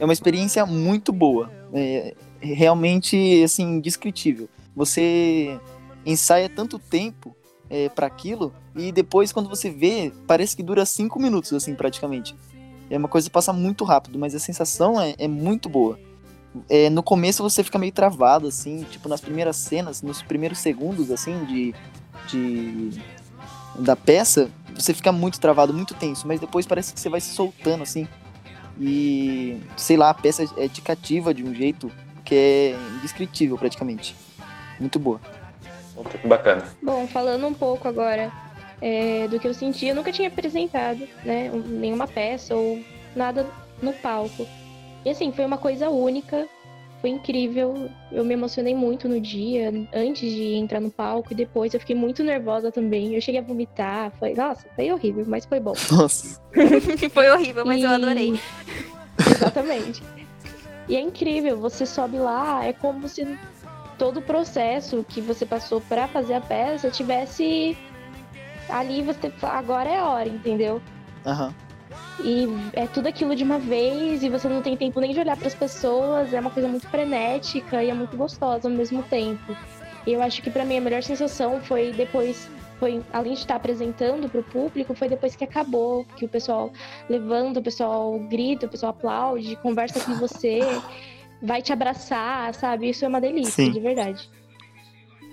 É 0.00 0.04
uma 0.04 0.12
experiência 0.12 0.64
muito 0.64 1.12
boa. 1.12 1.50
É 1.74 2.14
realmente, 2.40 3.42
assim, 3.42 3.64
indescritível. 3.64 4.48
Você 4.76 5.58
ensaia 6.06 6.48
tanto 6.48 6.78
tempo 6.78 7.34
é, 7.68 7.88
para 7.88 8.06
aquilo 8.06 8.54
e 8.76 8.92
depois, 8.92 9.32
quando 9.32 9.48
você 9.48 9.68
vê, 9.70 10.12
parece 10.24 10.56
que 10.56 10.62
dura 10.62 10.86
cinco 10.86 11.18
minutos, 11.18 11.52
assim, 11.52 11.74
praticamente. 11.74 12.36
É 12.88 12.96
uma 12.96 13.08
coisa 13.08 13.28
que 13.28 13.32
passa 13.32 13.52
muito 13.52 13.82
rápido, 13.82 14.20
mas 14.20 14.36
a 14.36 14.38
sensação 14.38 15.00
é, 15.00 15.16
é 15.18 15.26
muito 15.26 15.68
boa. 15.68 15.98
É, 16.68 16.88
no 16.90 17.02
começo 17.02 17.42
você 17.42 17.62
fica 17.62 17.78
meio 17.78 17.92
travado, 17.92 18.48
assim, 18.48 18.84
tipo, 18.90 19.08
nas 19.08 19.20
primeiras 19.20 19.56
cenas, 19.56 20.02
nos 20.02 20.22
primeiros 20.22 20.58
segundos, 20.58 21.10
assim, 21.10 21.44
de, 21.44 21.74
de 22.28 23.00
da 23.78 23.94
peça, 23.94 24.50
você 24.74 24.92
fica 24.94 25.12
muito 25.12 25.38
travado, 25.38 25.72
muito 25.74 25.94
tenso, 25.94 26.26
mas 26.26 26.40
depois 26.40 26.66
parece 26.66 26.92
que 26.94 26.98
você 27.00 27.08
vai 27.08 27.20
se 27.20 27.30
soltando, 27.34 27.82
assim. 27.82 28.08
E, 28.80 29.60
sei 29.76 29.96
lá, 29.96 30.10
a 30.10 30.14
peça 30.14 30.44
é 30.56 30.68
te 30.68 30.80
cativa 30.80 31.34
de 31.34 31.42
um 31.44 31.54
jeito 31.54 31.90
que 32.24 32.34
é 32.34 32.76
indescritível, 32.98 33.58
praticamente. 33.58 34.14
Muito 34.80 34.98
boa. 34.98 35.20
Que 36.20 36.26
bacana. 36.28 36.64
Bom, 36.82 37.06
falando 37.08 37.46
um 37.46 37.54
pouco 37.54 37.88
agora 37.88 38.32
é, 38.80 39.26
do 39.28 39.38
que 39.40 39.48
eu 39.48 39.54
senti, 39.54 39.86
eu 39.86 39.94
nunca 39.96 40.12
tinha 40.12 40.28
apresentado, 40.28 41.06
né, 41.24 41.50
um- 41.52 41.58
nenhuma 41.58 42.06
peça 42.06 42.54
ou 42.54 42.80
nada 43.16 43.44
no 43.82 43.92
palco. 43.92 44.46
E 45.04 45.10
assim, 45.10 45.32
foi 45.32 45.44
uma 45.44 45.58
coisa 45.58 45.88
única, 45.88 46.48
foi 47.00 47.10
incrível. 47.10 47.88
Eu 48.10 48.24
me 48.24 48.34
emocionei 48.34 48.74
muito 48.74 49.08
no 49.08 49.20
dia, 49.20 49.72
antes 49.94 50.30
de 50.32 50.54
entrar 50.54 50.80
no 50.80 50.90
palco 50.90 51.32
e 51.32 51.36
depois 51.36 51.72
eu 51.72 51.80
fiquei 51.80 51.94
muito 51.96 52.22
nervosa 52.22 52.70
também. 52.72 53.14
Eu 53.14 53.20
cheguei 53.20 53.40
a 53.40 53.44
vomitar, 53.44 54.12
foi, 54.18 54.34
nossa, 54.34 54.66
foi 54.74 54.90
horrível, 54.92 55.24
mas 55.26 55.44
foi 55.46 55.60
bom. 55.60 55.74
Nossa. 55.92 56.40
Foi 57.12 57.30
horrível, 57.30 57.64
mas 57.64 57.82
eu 57.82 57.90
E- 57.90 57.94
adorei. 57.94 58.40
Exatamente. 59.30 60.02
E 60.88 60.96
é 60.96 61.00
incrível, 61.00 61.58
você 61.58 61.84
sobe 61.86 62.18
lá, 62.18 62.64
é 62.64 62.72
como 62.72 63.08
se 63.08 63.38
todo 63.98 64.18
o 64.18 64.22
processo 64.22 65.04
que 65.08 65.20
você 65.20 65.44
passou 65.44 65.80
pra 65.82 66.08
fazer 66.08 66.34
a 66.34 66.40
peça 66.40 66.90
tivesse 66.90 67.76
ali 68.68 69.02
você 69.02 69.30
agora 69.42 69.88
é 69.88 69.98
a 69.98 70.08
hora, 70.08 70.28
entendeu? 70.28 70.80
Aham. 71.26 71.54
E 72.22 72.46
é 72.72 72.86
tudo 72.86 73.06
aquilo 73.06 73.34
de 73.34 73.44
uma 73.44 73.58
vez 73.58 74.22
e 74.22 74.28
você 74.28 74.48
não 74.48 74.60
tem 74.60 74.76
tempo 74.76 75.00
nem 75.00 75.12
de 75.12 75.20
olhar 75.20 75.36
pras 75.36 75.54
pessoas, 75.54 76.32
é 76.32 76.40
uma 76.40 76.50
coisa 76.50 76.68
muito 76.68 76.88
frenética 76.88 77.82
e 77.82 77.90
é 77.90 77.94
muito 77.94 78.16
gostosa 78.16 78.68
ao 78.68 78.74
mesmo 78.74 79.02
tempo. 79.04 79.56
Eu 80.06 80.22
acho 80.22 80.42
que 80.42 80.50
pra 80.50 80.64
mim 80.64 80.78
a 80.78 80.80
melhor 80.80 81.02
sensação 81.02 81.60
foi 81.60 81.92
depois 81.92 82.48
foi 82.78 83.02
além 83.12 83.32
de 83.32 83.40
estar 83.40 83.56
apresentando 83.56 84.28
pro 84.28 84.42
público, 84.42 84.94
foi 84.94 85.08
depois 85.08 85.34
que 85.34 85.42
acabou, 85.42 86.04
que 86.16 86.24
o 86.24 86.28
pessoal 86.28 86.72
levanta, 87.08 87.58
o 87.58 87.62
pessoal 87.62 88.18
grita, 88.20 88.66
o 88.66 88.68
pessoal 88.68 88.90
aplaude, 88.90 89.56
conversa 89.56 90.00
com 90.00 90.14
você, 90.14 90.60
vai 91.42 91.60
te 91.60 91.72
abraçar, 91.72 92.54
sabe? 92.54 92.88
Isso 92.88 93.04
é 93.04 93.08
uma 93.08 93.20
delícia, 93.20 93.64
Sim. 93.64 93.72
de 93.72 93.80
verdade. 93.80 94.30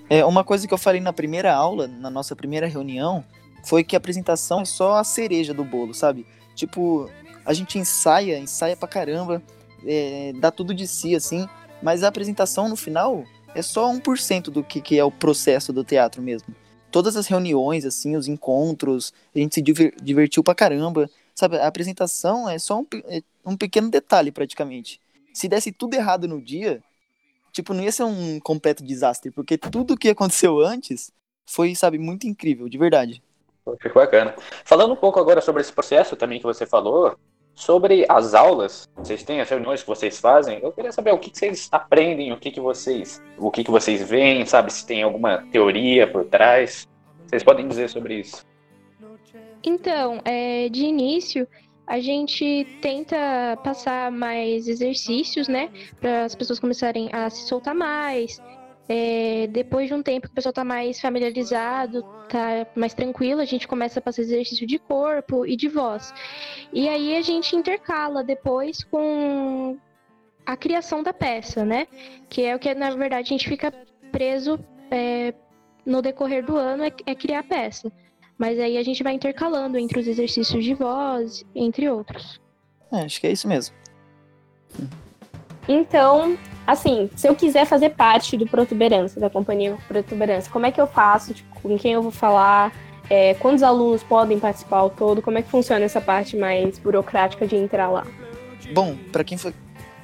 É, 0.10 0.26
uma 0.26 0.44
coisa 0.44 0.68
que 0.68 0.74
eu 0.74 0.78
falei 0.78 1.02
na 1.02 1.14
primeira 1.14 1.54
aula, 1.54 1.88
na 1.88 2.10
nossa 2.10 2.36
primeira 2.36 2.68
reunião, 2.68 3.24
foi 3.66 3.84
que 3.84 3.96
a 3.96 3.98
apresentação 3.98 4.62
é 4.62 4.66
só 4.66 4.96
a 4.98 5.04
cereja 5.04 5.54
do 5.54 5.64
bolo, 5.64 5.94
sabe? 5.94 6.26
Tipo, 6.56 7.10
a 7.44 7.54
gente 7.54 7.78
ensaia, 7.78 8.38
ensaia 8.40 8.78
pra 8.78 8.88
caramba, 8.88 9.42
é, 9.86 10.34
dá 10.38 10.52
tudo 10.52 10.74
de 10.74 10.88
si, 10.88 11.16
assim, 11.16 11.48
mas 11.82 12.04
a 12.04 12.08
apresentação 12.08 12.70
no 12.70 12.76
final 12.76 13.26
é 13.54 13.62
só 13.62 13.90
1% 13.92 14.52
do 14.52 14.64
que, 14.64 14.82
que 14.82 14.98
é 14.98 15.04
o 15.04 15.12
processo 15.12 15.74
do 15.74 15.84
teatro 15.84 16.22
mesmo. 16.22 16.54
Todas 16.92 17.16
as 17.18 17.28
reuniões, 17.28 17.86
assim, 17.86 18.16
os 18.16 18.28
encontros, 18.28 19.14
a 19.36 19.40
gente 19.40 19.56
se 19.56 19.62
diver- 19.62 19.96
divertiu 20.02 20.44
pra 20.44 20.56
caramba, 20.56 21.10
sabe? 21.34 21.58
A 21.58 21.68
apresentação 21.68 22.48
é 22.48 22.58
só 22.58 22.80
um, 22.80 22.86
é 23.08 23.22
um 23.46 23.58
pequeno 23.58 23.90
detalhe, 23.90 24.32
praticamente. 24.32 25.02
Se 25.34 25.48
desse 25.50 25.72
tudo 25.72 25.96
errado 25.96 26.28
no 26.28 26.42
dia, 26.42 26.82
tipo, 27.52 27.74
não 27.74 27.84
ia 27.84 27.92
ser 27.92 28.04
um 28.04 28.40
completo 28.40 28.84
desastre, 28.84 29.32
porque 29.32 29.58
tudo 29.58 29.98
que 29.98 30.10
aconteceu 30.10 30.60
antes 30.60 31.12
foi, 31.46 31.76
sabe, 31.76 31.98
muito 31.98 32.28
incrível, 32.28 32.70
de 32.70 32.78
verdade. 32.78 33.22
Poxa, 33.66 33.90
que 33.90 33.96
bacana. 33.96 34.36
Falando 34.64 34.94
um 34.94 34.96
pouco 34.96 35.20
agora 35.20 35.42
sobre 35.42 35.62
esse 35.62 35.74
processo 35.74 36.16
também 36.16 36.38
que 36.38 36.46
você 36.46 36.68
falou, 36.68 37.18
sobre 37.56 38.06
as 38.08 38.36
aulas, 38.36 38.88
vocês 38.96 39.24
têm 39.24 39.42
as 39.42 39.50
reuniões 39.50 39.82
que 39.82 39.88
vocês 39.88 40.20
fazem, 40.20 40.60
eu 40.62 40.72
queria 40.72 40.92
saber 40.92 41.12
o 41.12 41.18
que, 41.18 41.32
que 41.32 41.40
vocês 41.40 41.68
aprendem, 41.72 42.32
o 42.32 42.38
que, 42.38 42.52
que 42.52 42.60
vocês, 42.60 43.20
o 43.40 43.50
que, 43.50 43.64
que 43.64 43.72
vocês 43.72 44.08
veem, 44.08 44.46
sabe, 44.46 44.72
se 44.72 44.86
tem 44.86 45.02
alguma 45.02 45.44
teoria 45.52 46.06
por 46.06 46.26
trás. 46.26 46.88
Vocês 47.26 47.44
podem 47.44 47.68
dizer 47.68 47.90
sobre 47.90 48.20
isso. 48.20 48.46
Então, 49.64 50.22
é, 50.24 50.70
de 50.70 50.86
início, 50.86 51.48
a 51.88 52.00
gente 52.00 52.68
tenta 52.82 53.58
passar 53.64 54.12
mais 54.12 54.68
exercícios, 54.68 55.48
né? 55.48 55.72
Para 56.00 56.26
as 56.26 56.36
pessoas 56.36 56.60
começarem 56.60 57.10
a 57.12 57.32
se 57.32 57.48
soltar 57.48 57.74
mais. 57.74 58.40
É, 58.88 59.48
depois 59.48 59.88
de 59.88 59.96
um 59.96 60.04
tempo 60.04 60.28
que 60.28 60.32
o 60.32 60.36
pessoal 60.36 60.54
tá 60.54 60.64
mais 60.64 61.02
familiarizado, 61.02 62.04
tá 62.30 62.68
mais 62.76 62.94
tranquilo, 62.94 63.42
a 63.42 63.46
gente 63.46 63.68
começa 63.68 64.00
a 64.00 64.02
passar 64.02 64.22
exercício 64.22 64.68
de 64.68 64.78
corpo 64.78 65.46
e 65.46 65.56
de 65.56 65.68
voz. 65.68 66.14
E 66.72 66.88
aí 66.88 67.16
a 67.16 67.22
gente 67.22 67.56
intercala 67.56 68.24
depois 68.24 68.84
com 68.84 69.78
a 70.46 70.56
criação 70.56 71.02
da 71.02 71.12
peça, 71.12 71.66
né? 71.66 71.88
Que 72.30 72.44
é 72.44 72.56
o 72.56 72.60
que, 72.60 72.74
na 72.76 72.92
verdade, 72.92 73.28
a 73.28 73.38
gente 73.38 73.50
fica 73.50 73.72
preso 74.12 74.60
é, 74.92 75.34
no 75.86 76.02
decorrer 76.02 76.46
do 76.46 76.56
ano, 76.56 76.84
é, 76.84 76.92
é 77.08 77.16
criar 77.16 77.40
a 77.40 77.44
peça. 77.44 77.92
Mas 78.38 78.60
aí 78.60 78.78
a 78.78 78.84
gente 78.84 79.02
vai 79.02 79.14
intercalando 79.14 79.78
entre 79.78 80.00
os 80.00 80.08
exercícios 80.08 80.64
de 80.64 80.74
voz, 80.74 81.44
entre 81.56 81.90
outros. 81.90 82.40
É, 82.92 83.00
acho 83.02 83.20
que 83.20 83.28
é 83.28 83.32
isso 83.32 83.48
mesmo. 83.48 83.76
Então, 85.68 86.38
assim, 86.66 87.10
se 87.16 87.28
eu 87.28 87.36
quiser 87.36 87.66
fazer 87.66 87.92
parte 87.92 88.38
do 88.38 88.46
Protuberância, 88.46 89.20
da 89.20 89.30
companhia 89.30 89.76
Protuberância, 89.88 90.52
como 90.52 90.66
é 90.66 90.72
que 90.72 90.80
eu 90.80 90.88
faço? 90.88 91.34
Tipo, 91.34 91.62
com 91.62 91.78
quem 91.78 91.94
eu 91.94 92.02
vou 92.02 92.12
falar? 92.12 92.72
É, 93.10 93.36
quantos 93.36 93.62
alunos 93.62 94.04
podem 94.04 94.40
participar 94.40 94.78
ao 94.78 94.90
todo? 94.90 95.22
Como 95.22 95.38
é 95.38 95.42
que 95.42 95.50
funciona 95.50 95.86
essa 95.86 96.02
parte 96.02 96.36
mais 96.36 96.80
burocrática 96.80 97.46
de 97.46 97.56
entrar 97.56 97.88
lá? 97.90 98.06
Bom, 98.74 98.96
pra 99.12 99.24
quem 99.24 99.38
foi. 99.38 99.54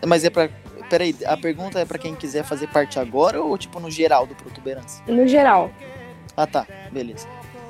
Mas 0.05 0.23
é 0.23 0.29
pra. 0.29 0.49
Peraí, 0.89 1.15
a 1.25 1.37
pergunta 1.37 1.79
é 1.79 1.85
pra 1.85 1.97
quem 1.97 2.13
quiser 2.13 2.43
fazer 2.43 2.67
parte 2.67 2.99
agora 2.99 3.41
ou, 3.41 3.57
tipo, 3.57 3.79
no 3.79 3.89
geral 3.89 4.27
do 4.27 4.35
Protuberância? 4.35 5.03
No 5.07 5.25
geral. 5.25 5.71
Ah, 6.35 6.45
tá. 6.45 6.67
Beleza. 6.91 7.27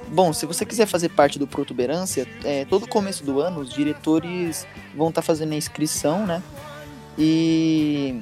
Bom, 0.07 0.33
se 0.33 0.45
você 0.45 0.65
quiser 0.65 0.87
fazer 0.87 1.09
parte 1.09 1.39
do 1.39 1.47
Protuberância, 1.47 2.27
é, 2.43 2.65
todo 2.65 2.87
começo 2.87 3.23
do 3.23 3.39
ano 3.39 3.61
os 3.61 3.69
diretores 3.69 4.67
vão 4.95 5.09
estar 5.09 5.21
fazendo 5.21 5.53
a 5.53 5.55
inscrição, 5.55 6.25
né? 6.25 6.41
E, 7.17 8.21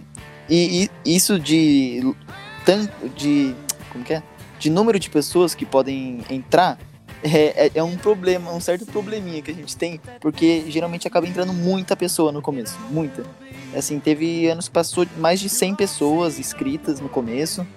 e, 0.50 0.90
e 1.06 1.16
isso 1.16 1.40
de 1.40 2.02
tanto 2.66 3.10
de 3.10 3.56
como 3.92 4.04
que 4.04 4.14
é? 4.14 4.24
De 4.58 4.70
número 4.70 5.00
de 5.00 5.10
pessoas 5.10 5.56
que 5.56 5.66
podem 5.66 6.22
entrar 6.30 6.78
é, 7.24 7.68
é, 7.68 7.72
é 7.76 7.84
um 7.84 7.98
problema, 7.98 8.52
um 8.54 8.62
certo 8.62 8.86
probleminha 8.86 9.42
que 9.42 9.52
a 9.52 9.54
gente 9.54 9.76
tem, 9.76 10.00
porque 10.22 10.66
geralmente 10.70 11.08
acaba 11.08 11.28
entrando 11.28 11.54
muita 11.54 11.96
pessoa 11.96 12.32
no 12.32 12.42
começo, 12.42 12.78
muita. 12.90 13.24
Assim, 13.76 14.00
teve 14.00 14.48
anos 14.48 14.68
que 14.68 14.74
passou 14.74 15.06
mais 15.18 15.40
de 15.40 15.50
100 15.50 15.76
pessoas 15.76 16.40
inscritas 16.40 17.00
no 17.00 17.10
começo. 17.10 17.68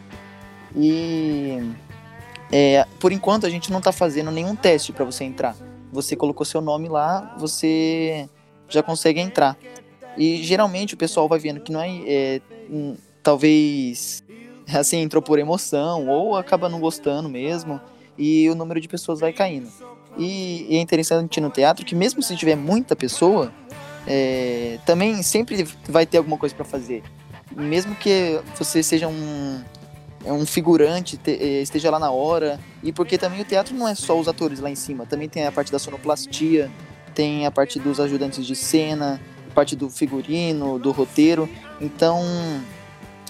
E 0.75 1.59
é, 2.51 2.87
por 2.99 3.13
enquanto 3.13 3.45
a 3.45 3.51
gente 3.51 3.71
não 3.71 3.81
tá 3.81 3.93
fazendo 3.93 4.31
nenhum 4.31 4.55
teste 4.55 4.93
para 4.93 5.05
você 5.05 5.25
entrar. 5.25 5.57
Você 5.93 6.17
colocou 6.17 6.47
seu 6.47 6.61
nome 6.61 6.89
lá, 6.89 7.37
você 7.39 8.29
já 8.69 8.83
consegue 8.83 9.21
entrar. 9.21 9.57
E 10.17 10.43
geralmente 10.43 10.95
o 10.95 10.97
pessoal 10.97 11.29
vai 11.29 11.39
vendo 11.39 11.61
que 11.61 11.73
não 11.73 11.81
é, 11.81 11.91
é, 12.07 12.41
talvez 13.23 14.23
assim 14.73 14.99
entrou 14.99 15.23
por 15.23 15.39
emoção 15.39 16.07
ou 16.09 16.37
acaba 16.37 16.69
não 16.69 16.81
gostando 16.81 17.29
mesmo 17.29 17.81
e 18.17 18.49
o 18.51 18.55
número 18.55 18.81
de 18.81 18.89
pessoas 18.89 19.21
vai 19.21 19.33
caindo. 19.33 19.69
E, 20.17 20.67
e 20.69 20.77
é 20.77 20.81
interessante 20.81 21.41
no 21.41 21.51
teatro 21.51 21.85
que 21.85 21.95
mesmo 21.95 22.23
se 22.23 22.37
tiver 22.37 22.57
muita 22.57 22.95
pessoa, 22.95 23.53
é, 24.07 24.79
também 24.85 25.23
sempre 25.23 25.67
vai 25.89 26.05
ter 26.05 26.19
alguma 26.19 26.37
coisa 26.37 26.55
para 26.55 26.65
fazer. 26.65 27.03
Mesmo 27.57 27.95
que 27.95 28.41
você 28.59 28.83
seja 28.83 29.09
um, 29.09 29.63
é 30.25 30.33
um 30.33 30.45
figurante, 30.47 31.17
te- 31.17 31.39
eh, 31.41 31.63
esteja 31.63 31.91
lá 31.91 31.99
na 31.99 32.11
hora. 32.11 32.59
E 32.83 32.93
porque 32.93 33.17
também 33.19 33.41
o 33.41 33.45
teatro 33.45 33.75
não 33.75 33.87
é 33.89 33.95
só 33.95 34.19
os 34.19 34.29
atores 34.29 34.61
lá 34.61 34.71
em 34.71 34.75
cima, 34.75 35.07
também 35.07 35.29
tem 35.29 35.47
a 35.47 35.53
parte 35.53 35.71
da 35.73 35.79
sonoplastia, 35.79 36.71
tem 37.15 37.47
a 37.47 37.51
parte 37.51 37.79
dos 37.79 38.01
ajudantes 38.01 38.47
de 38.47 38.57
cena, 38.57 39.21
parte 39.55 39.77
do 39.77 39.91
figurino, 39.91 40.79
do 40.79 40.93
roteiro. 40.93 41.49
Então, 41.83 42.23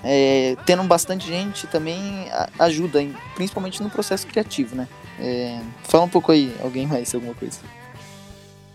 é, 0.05 0.57
tendo 0.67 0.85
bastante 0.85 1.27
gente 1.27 1.67
também 1.67 2.29
ajuda, 2.59 3.01
principalmente 3.35 3.83
no 3.83 3.89
processo 3.89 4.27
criativo, 4.27 4.77
né? 4.77 4.87
É, 5.19 5.59
fala 5.85 6.05
um 6.05 6.09
pouco 6.09 6.31
aí, 6.31 6.55
alguém 6.63 6.87
mais, 6.87 7.15
alguma 7.15 7.35
coisa. 7.35 7.59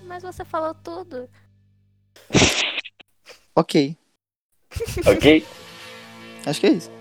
Mas 0.03 0.23
você 0.23 0.43
falou 0.43 0.73
tudo. 0.73 1.29
Ok, 3.55 3.95
Ok? 5.05 5.45
acho 6.45 6.59
que 6.59 6.67
é 6.67 6.71
isso. 6.71 6.91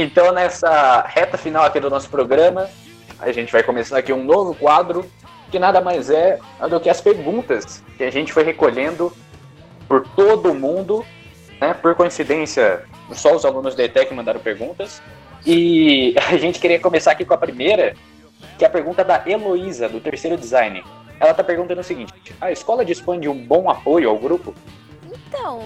Então, 0.00 0.32
nessa 0.32 1.04
reta 1.08 1.36
final 1.36 1.64
aqui 1.64 1.80
do 1.80 1.90
nosso 1.90 2.08
programa, 2.08 2.70
a 3.18 3.32
gente 3.32 3.50
vai 3.50 3.64
começar 3.64 3.98
aqui 3.98 4.12
um 4.12 4.22
novo 4.22 4.54
quadro, 4.54 5.04
que 5.50 5.58
nada 5.58 5.80
mais 5.80 6.08
é 6.08 6.38
do 6.70 6.78
que 6.78 6.88
as 6.88 7.00
perguntas 7.00 7.82
que 7.96 8.04
a 8.04 8.10
gente 8.10 8.32
foi 8.32 8.44
recolhendo 8.44 9.12
por 9.88 10.06
todo 10.14 10.54
mundo, 10.54 11.04
né? 11.60 11.74
Por 11.74 11.96
coincidência, 11.96 12.84
só 13.10 13.34
os 13.34 13.44
alunos 13.44 13.74
da 13.74 13.82
ETEC 13.82 14.14
mandaram 14.14 14.38
perguntas. 14.38 15.02
E 15.44 16.14
a 16.30 16.36
gente 16.36 16.60
queria 16.60 16.78
começar 16.78 17.10
aqui 17.10 17.24
com 17.24 17.34
a 17.34 17.38
primeira, 17.38 17.96
que 18.56 18.64
é 18.64 18.68
a 18.68 18.70
pergunta 18.70 19.02
da 19.02 19.20
Heloísa, 19.26 19.88
do 19.88 19.98
terceiro 19.98 20.36
design. 20.36 20.84
Ela 21.18 21.32
está 21.32 21.42
perguntando 21.42 21.80
o 21.80 21.84
seguinte: 21.84 22.12
a 22.40 22.52
escola 22.52 22.84
dispõe 22.84 23.18
de 23.18 23.28
um 23.28 23.44
bom 23.44 23.68
apoio 23.68 24.08
ao 24.08 24.16
grupo? 24.16 24.54
Então, 25.10 25.64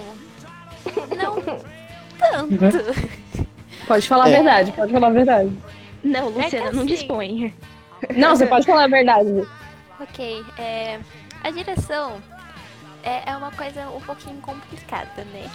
não 1.15 1.35
tanto. 2.17 3.22
Pode 3.87 4.07
falar 4.07 4.29
É. 4.29 4.33
a 4.33 4.35
verdade, 4.37 4.71
pode 4.71 4.91
falar 4.91 5.07
a 5.07 5.11
verdade. 5.11 5.51
Não, 6.03 6.27
É 6.27 6.43
Luciana, 6.43 6.71
não 6.71 6.79
assim- 6.83 6.85
dispõe. 6.85 7.53
Não, 8.15 8.35
você 8.35 8.45
pode 8.45 8.65
falar 8.65 8.83
a 8.83 8.87
verdade. 8.87 9.47
Ok, 9.99 10.43
é, 10.57 10.99
a 11.43 11.49
direção 11.51 12.21
é, 13.03 13.29
é 13.31 13.37
uma 13.37 13.51
coisa 13.51 13.87
um 13.89 14.01
pouquinho 14.01 14.37
complicada, 14.41 15.23
né? 15.33 15.49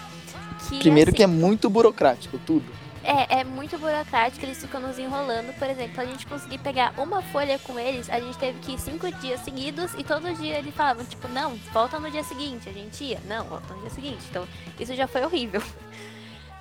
Que, 0.68 0.78
Primeiro 0.78 1.10
assim, 1.10 1.16
que 1.16 1.22
é 1.22 1.26
muito 1.26 1.68
burocrático, 1.68 2.38
tudo. 2.46 2.64
É, 3.04 3.40
é 3.40 3.44
muito 3.44 3.78
burocrático, 3.78 4.44
eles 4.44 4.58
ficam 4.60 4.80
nos 4.80 4.98
enrolando. 4.98 5.56
Por 5.58 5.68
exemplo, 5.68 6.00
a 6.00 6.04
gente 6.04 6.26
conseguir 6.26 6.58
pegar 6.58 6.92
uma 6.98 7.22
folha 7.22 7.58
com 7.60 7.78
eles, 7.78 8.10
a 8.10 8.18
gente 8.20 8.36
teve 8.38 8.58
que 8.60 8.72
ir 8.72 8.78
cinco 8.78 9.10
dias 9.20 9.40
seguidos 9.40 9.92
e 9.96 10.04
todo 10.04 10.32
dia 10.34 10.58
eles 10.58 10.74
falavam, 10.74 11.04
tipo, 11.04 11.28
não, 11.28 11.54
volta 11.72 11.98
no 12.00 12.10
dia 12.10 12.24
seguinte. 12.24 12.68
A 12.68 12.72
gente 12.72 13.04
ia, 13.04 13.18
não, 13.26 13.44
volta 13.44 13.72
no 13.74 13.80
dia 13.80 13.90
seguinte. 13.90 14.24
Então, 14.30 14.46
isso 14.80 14.94
já 14.94 15.06
foi 15.06 15.22
horrível. 15.24 15.62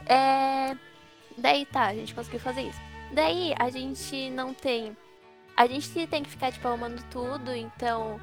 É... 0.09 0.73
Daí 1.37 1.65
tá, 1.65 1.85
a 1.87 1.93
gente 1.93 2.13
conseguiu 2.13 2.39
fazer 2.39 2.61
isso. 2.61 2.79
Daí 3.13 3.53
a 3.57 3.69
gente 3.69 4.29
não 4.31 4.53
tem. 4.53 4.95
A 5.55 5.67
gente 5.67 5.89
tem 6.07 6.23
que 6.23 6.29
ficar, 6.29 6.51
tipo, 6.51 6.67
arrumando 6.67 7.03
tudo, 7.09 7.53
então. 7.53 8.19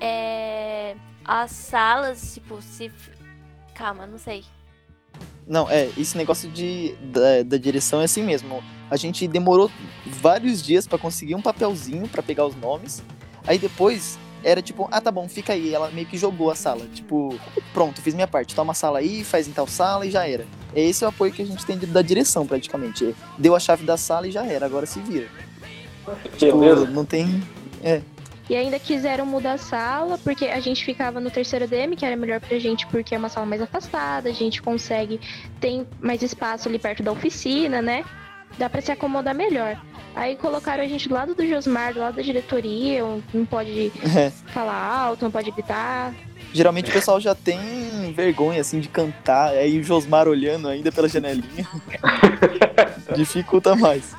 É. 0.00 0.96
As 1.24 1.50
salas, 1.50 2.34
tipo, 2.34 2.60
se. 2.62 2.90
Calma, 3.74 4.06
não 4.06 4.18
sei. 4.18 4.44
Não, 5.46 5.68
é, 5.68 5.90
esse 5.98 6.16
negócio 6.16 6.48
de, 6.50 6.94
da, 7.02 7.42
da 7.42 7.56
direção 7.56 8.00
é 8.00 8.04
assim 8.04 8.22
mesmo. 8.22 8.62
A 8.90 8.96
gente 8.96 9.26
demorou 9.26 9.70
vários 10.06 10.62
dias 10.62 10.86
pra 10.86 10.98
conseguir 10.98 11.34
um 11.34 11.42
papelzinho 11.42 12.06
pra 12.08 12.22
pegar 12.22 12.46
os 12.46 12.54
nomes. 12.54 13.02
Aí 13.46 13.58
depois 13.58 14.18
era 14.42 14.62
tipo, 14.62 14.88
ah, 14.90 15.00
tá 15.00 15.10
bom, 15.10 15.28
fica 15.28 15.52
aí. 15.52 15.74
Ela 15.74 15.90
meio 15.90 16.06
que 16.06 16.16
jogou 16.16 16.50
a 16.50 16.54
sala. 16.54 16.86
Tipo, 16.92 17.38
pronto, 17.72 18.00
fiz 18.00 18.14
minha 18.14 18.28
parte. 18.28 18.54
Toma 18.54 18.72
a 18.72 18.74
sala 18.74 18.98
aí, 18.98 19.24
faz 19.24 19.48
em 19.48 19.52
tal 19.52 19.66
sala 19.66 20.06
e 20.06 20.10
já 20.10 20.26
era. 20.26 20.46
É 20.74 20.80
esse 20.80 21.04
o 21.04 21.08
apoio 21.08 21.32
que 21.32 21.42
a 21.42 21.46
gente 21.46 21.64
tem 21.64 21.78
da 21.78 22.02
direção, 22.02 22.46
praticamente. 22.46 23.14
Deu 23.38 23.54
a 23.54 23.60
chave 23.60 23.84
da 23.84 23.96
sala 23.96 24.28
e 24.28 24.30
já 24.30 24.44
era, 24.44 24.66
agora 24.66 24.86
se 24.86 25.00
vira. 25.00 25.28
Tipo, 26.36 26.56
não 26.86 27.04
tem. 27.04 27.42
E 28.48 28.56
ainda 28.56 28.80
quiseram 28.80 29.24
mudar 29.24 29.52
a 29.52 29.58
sala, 29.58 30.18
porque 30.18 30.46
a 30.46 30.58
gente 30.58 30.84
ficava 30.84 31.20
no 31.20 31.30
terceiro 31.30 31.68
DM, 31.68 31.94
que 31.94 32.04
era 32.04 32.16
melhor 32.16 32.40
pra 32.40 32.58
gente, 32.58 32.84
porque 32.88 33.14
é 33.14 33.18
uma 33.18 33.28
sala 33.28 33.46
mais 33.46 33.62
afastada, 33.62 34.28
a 34.28 34.32
gente 34.32 34.60
consegue, 34.60 35.20
tem 35.60 35.86
mais 36.00 36.20
espaço 36.20 36.68
ali 36.68 36.76
perto 36.76 37.00
da 37.00 37.12
oficina, 37.12 37.80
né? 37.80 38.04
Dá 38.58 38.68
pra 38.68 38.80
se 38.80 38.92
acomodar 38.92 39.34
melhor. 39.34 39.76
Aí 40.14 40.36
colocaram 40.36 40.82
a 40.82 40.86
gente 40.88 41.08
do 41.08 41.14
lado 41.14 41.34
do 41.34 41.46
Josmar, 41.46 41.94
do 41.94 42.00
lado 42.00 42.16
da 42.16 42.22
diretoria, 42.22 43.02
não 43.32 43.46
pode 43.46 43.92
É. 44.16 44.30
falar 44.52 44.74
alto, 44.74 45.24
não 45.24 45.30
pode 45.30 45.50
gritar. 45.50 46.12
Geralmente 46.52 46.90
o 46.90 46.92
pessoal 46.92 47.20
já 47.20 47.32
tem 47.34 48.12
vergonha, 48.12 48.60
assim, 48.60 48.80
de 48.80 48.88
cantar. 48.88 49.50
Aí 49.50 49.78
o 49.78 49.84
Josmar 49.84 50.26
olhando 50.26 50.68
ainda 50.68 50.90
pela 50.90 51.08
janelinha. 51.08 51.66
Dificulta 53.16 53.74
mais. 53.76 54.14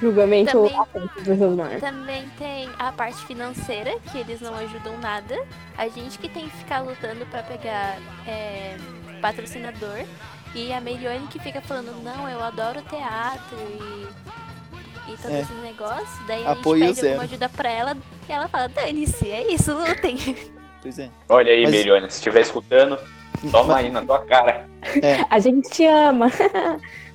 Julgamento 0.00 0.52
Também- 0.52 0.78
atento 0.78 1.20
do 1.22 1.36
Josmar. 1.36 1.80
Também 1.80 2.24
tem 2.38 2.68
a 2.78 2.92
parte 2.92 3.24
financeira, 3.26 3.98
que 4.12 4.18
eles 4.18 4.40
não 4.40 4.54
ajudam 4.56 4.96
nada. 4.98 5.36
A 5.76 5.88
gente 5.88 6.18
que 6.18 6.28
tem 6.28 6.48
que 6.48 6.56
ficar 6.56 6.80
lutando 6.80 7.26
pra 7.26 7.42
pegar 7.42 7.98
é, 8.26 8.76
patrocinador. 9.20 10.04
E 10.54 10.72
a 10.72 10.80
Melione 10.80 11.26
que 11.28 11.38
fica 11.38 11.60
falando, 11.60 11.92
não, 12.02 12.28
eu 12.28 12.42
adoro 12.42 12.80
teatro 12.82 13.56
e, 13.58 15.12
e 15.12 15.16
todo 15.16 15.32
É. 15.32 15.40
esse 15.40 15.52
negócio. 15.54 16.26
Daí 16.26 16.44
a 16.46 16.52
Apoio 16.52 16.80
gente 16.86 16.88
pede 16.96 17.00
zero. 17.00 17.08
alguma 17.14 17.24
ajuda 17.24 17.48
pra 17.48 17.70
ela 17.70 17.96
e 18.28 18.32
ela 18.32 18.48
fala, 18.48 18.68
dane-se, 18.68 19.30
é 19.30 19.52
isso, 19.52 19.72
lutem. 19.74 20.16
Pois 20.82 20.98
é. 20.98 21.10
Olha 21.28 21.52
aí, 21.52 21.62
Mas- 21.62 21.70
Melione, 21.72 22.10
se 22.10 22.16
estiver 22.18 22.40
escutando, 22.40 22.98
toma 23.50 23.76
aí 23.76 23.90
na 23.90 24.02
tua 24.02 24.24
cara. 24.24 24.68
A 25.30 25.38
gente 25.38 25.68
te 25.70 25.84
ama. 25.86 26.30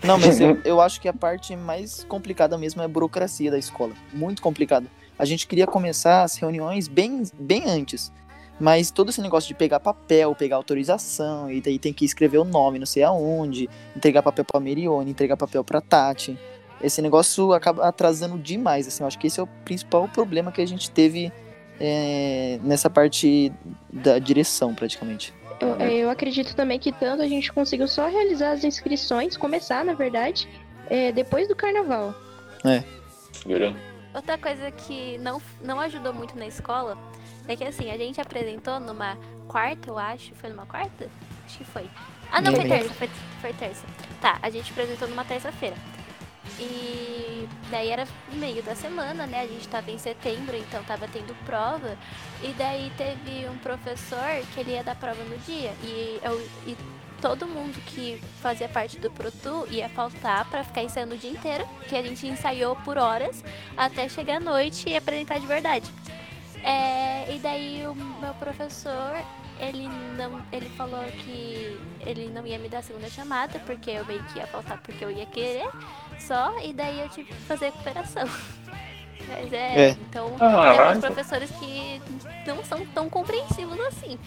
Não, 0.04 0.18
mas 0.20 0.40
eu, 0.40 0.60
eu 0.66 0.82
acho 0.82 1.00
que 1.02 1.08
a 1.08 1.14
parte 1.14 1.56
mais 1.56 2.04
complicada 2.04 2.58
mesmo 2.58 2.82
é 2.82 2.86
a 2.86 2.90
burocracia 2.90 3.50
da 3.50 3.58
escola. 3.58 3.94
Muito 4.12 4.42
complicado. 4.42 4.88
A 5.18 5.26
gente 5.26 5.48
queria 5.48 5.66
começar 5.66 6.24
as 6.24 6.36
reuniões 6.36 6.88
bem, 6.88 7.24
bem 7.36 7.64
antes. 7.70 8.12
Mas 8.60 8.92
todo 8.92 9.10
esse 9.10 9.22
negócio 9.22 9.48
de 9.48 9.56
pegar 9.56 9.80
papel, 9.80 10.36
pegar 10.36 10.58
autorização, 10.58 11.50
e 11.52 11.60
daí 11.60 11.80
tem 11.80 11.92
que 11.92 12.06
escrever 12.06 12.38
o 12.38 12.44
nome, 12.44 12.80
não 12.80 12.86
sei 12.86 13.04
aonde, 13.04 13.70
entregar 13.96 14.22
papel 14.22 14.46
pra 14.46 14.60
Merione, 14.60 15.12
entregar 15.12 15.36
papel 15.36 15.64
pra 15.64 15.82
Tati. 15.82 16.38
Esse 16.82 17.02
negócio 17.02 17.54
acaba 17.54 17.88
atrasando 17.88 18.38
demais, 18.38 18.88
assim. 18.88 19.04
Eu 19.04 19.08
acho 19.08 19.18
que 19.18 19.28
esse 19.28 19.40
é 19.40 19.44
o 19.44 19.48
principal 19.66 20.08
problema 20.08 20.52
que 20.52 20.62
a 20.62 20.68
gente 20.68 20.92
teve 20.92 21.32
é, 21.80 22.60
nessa 22.62 22.90
parte 22.90 23.52
da 23.92 24.20
direção, 24.20 24.76
praticamente. 24.76 25.34
Eu, 25.60 25.76
é, 25.80 25.94
eu 25.94 26.10
acredito 26.10 26.56
também 26.56 26.78
que 26.78 26.92
tanto 26.92 27.24
a 27.24 27.28
gente 27.28 27.52
conseguiu 27.54 27.88
só 27.88 28.08
realizar 28.08 28.52
as 28.52 28.64
inscrições, 28.64 29.38
começar, 29.38 29.84
na 29.86 29.94
verdade, 29.94 30.48
é, 30.90 31.12
depois 31.12 31.48
do 31.48 31.56
carnaval. 31.56 32.14
Jurando. 33.48 33.78
Outra 34.14 34.38
coisa 34.38 34.70
que 34.70 35.18
não, 35.20 35.42
não 35.64 35.80
ajudou 35.80 36.14
muito 36.14 36.38
na 36.38 36.46
escola 36.46 36.98
é 37.48 37.56
que 37.56 37.64
assim, 37.64 37.92
a 37.92 37.98
gente 37.98 38.20
apresentou 38.22 38.80
numa 38.80 39.18
quarta, 39.48 39.90
eu 39.90 39.98
acho. 39.98 40.34
Foi 40.36 40.50
numa 40.50 40.66
quarta? 40.66 41.10
Acho 41.46 41.58
que 41.58 41.66
foi. 41.66 41.90
Ah, 42.32 42.42
não, 42.42 42.56
foi 42.56 42.68
terça, 42.68 42.94
foi, 42.94 43.10
foi 43.42 43.54
terça. 43.54 43.86
Tá, 44.22 44.40
a 44.42 44.50
gente 44.50 44.72
apresentou 44.72 45.08
numa 45.08 45.24
terça-feira. 45.24 45.76
E 46.60 47.48
daí 47.70 47.90
era 47.90 48.08
meio 48.34 48.62
da 48.64 48.76
semana, 48.76 49.26
né? 49.26 49.42
A 49.42 49.48
gente 49.48 49.68
tava 49.68 49.92
em 49.92 49.98
setembro, 49.98 50.56
então 50.56 50.84
tava 50.84 51.08
tendo 51.08 51.36
prova. 51.46 51.98
E 52.42 52.48
daí 52.54 52.92
teve 52.98 53.48
um 53.50 53.58
professor 53.58 54.20
que 54.54 54.60
ele 54.60 54.72
ia 54.72 54.84
dar 54.84 54.96
prova 54.96 55.24
no 55.24 55.38
dia. 55.40 55.74
E, 55.84 56.20
eu, 56.24 56.42
e 56.68 56.78
todo 57.22 57.48
mundo 57.48 57.80
que 57.86 58.22
fazia 58.42 58.68
parte 58.68 59.00
do 59.00 59.10
Protu 59.12 59.68
ia 59.70 59.90
faltar 59.90 60.50
pra 60.50 60.64
ficar 60.64 60.84
ensaiando 60.84 61.16
o 61.16 61.18
dia 61.18 61.32
inteiro. 61.32 61.68
Que 61.88 61.96
a 61.96 62.02
gente 62.02 62.26
ensaiou 62.28 62.76
por 62.78 62.98
horas 62.98 63.44
até 63.76 64.08
chegar 64.10 64.38
à 64.38 64.40
noite 64.40 64.90
e 64.90 64.96
apresentar 64.96 65.40
de 65.40 65.48
verdade. 65.48 65.90
É, 66.64 67.34
e 67.36 67.40
daí 67.40 67.86
o 67.88 67.94
meu 67.96 68.34
professor, 68.36 69.16
ele 69.60 69.88
não. 70.18 70.42
Ele 70.52 70.70
falou 70.78 71.04
que 71.04 71.78
ele 72.06 72.30
não 72.30 72.46
ia 72.48 72.58
me 72.58 72.70
dar 72.70 72.80
a 72.80 72.82
segunda 72.84 73.10
chamada, 73.10 73.60
porque 73.66 73.92
eu 73.92 74.06
meio 74.06 74.24
que 74.26 74.40
ia 74.40 74.48
faltar 74.48 74.80
porque 74.82 75.04
eu 75.04 75.12
ia 75.12 75.26
querer 75.26 75.68
só, 76.20 76.58
e 76.64 76.72
daí 76.74 77.00
eu 77.02 77.10
tive 77.10 77.28
que 77.30 77.34
fazer 77.42 77.66
recuperação. 77.66 78.28
Mas 79.28 79.54
é, 79.54 79.88
É. 79.88 79.90
então 79.92 80.30
tem 80.30 80.38
Caralho. 80.38 80.82
alguns 80.90 81.00
professores 81.06 81.50
que 81.52 82.02
não 82.46 82.64
são 82.64 82.86
tão 82.88 83.10
compreensivos 83.10 83.80
assim. 83.82 84.18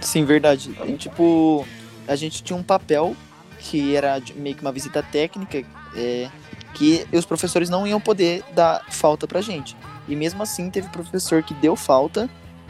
Sim, 0.00 0.24
verdade. 0.24 0.74
E, 0.86 0.92
tipo, 0.96 1.66
a 2.08 2.16
gente 2.16 2.42
tinha 2.42 2.56
um 2.56 2.62
papel 2.62 3.14
que 3.60 3.94
era 3.94 4.18
de- 4.18 4.34
meio 4.34 4.56
que 4.56 4.62
uma 4.62 4.72
visita 4.72 5.00
técnica, 5.02 5.62
é, 5.94 6.28
que 6.74 7.06
os 7.12 7.24
professores 7.26 7.68
não 7.68 7.86
iam 7.86 8.00
poder 8.00 8.42
dar 8.52 8.84
falta 8.90 9.28
pra 9.28 9.40
gente. 9.40 9.76
E 10.10 10.16
mesmo 10.16 10.42
assim, 10.42 10.68
teve 10.68 10.88
professor 10.88 11.40
que 11.40 11.54
deu 11.54 11.76
falta, 11.76 12.28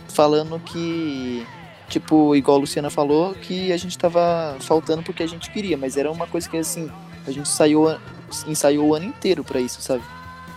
falando 0.08 0.60
que, 0.60 1.46
tipo, 1.88 2.36
igual 2.36 2.58
a 2.58 2.60
Luciana 2.60 2.90
falou, 2.90 3.34
que 3.34 3.72
a 3.72 3.78
gente 3.78 3.96
tava 3.96 4.58
faltando 4.60 5.02
porque 5.02 5.22
a 5.22 5.26
gente 5.26 5.50
queria, 5.50 5.76
mas 5.76 5.96
era 5.96 6.12
uma 6.12 6.26
coisa 6.26 6.48
que, 6.48 6.58
assim, 6.58 6.90
a 7.26 7.30
gente 7.30 7.48
ensaiou, 7.48 7.98
ensaiou 8.46 8.88
o 8.88 8.94
ano 8.94 9.06
inteiro 9.06 9.42
pra 9.42 9.58
isso, 9.58 9.80
sabe? 9.80 10.04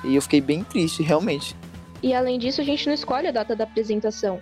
E 0.04 0.14
eu 0.14 0.22
fiquei 0.22 0.42
bem 0.42 0.62
triste, 0.66 1.02
realmente. 1.02 1.56
E 2.02 2.14
além 2.14 2.38
disso, 2.38 2.60
a 2.60 2.66
gente 2.66 2.86
não 2.86 2.94
escolhe 2.94 3.28
a 3.28 3.32
data 3.32 3.56
da 3.56 3.64
apresentação. 3.64 4.42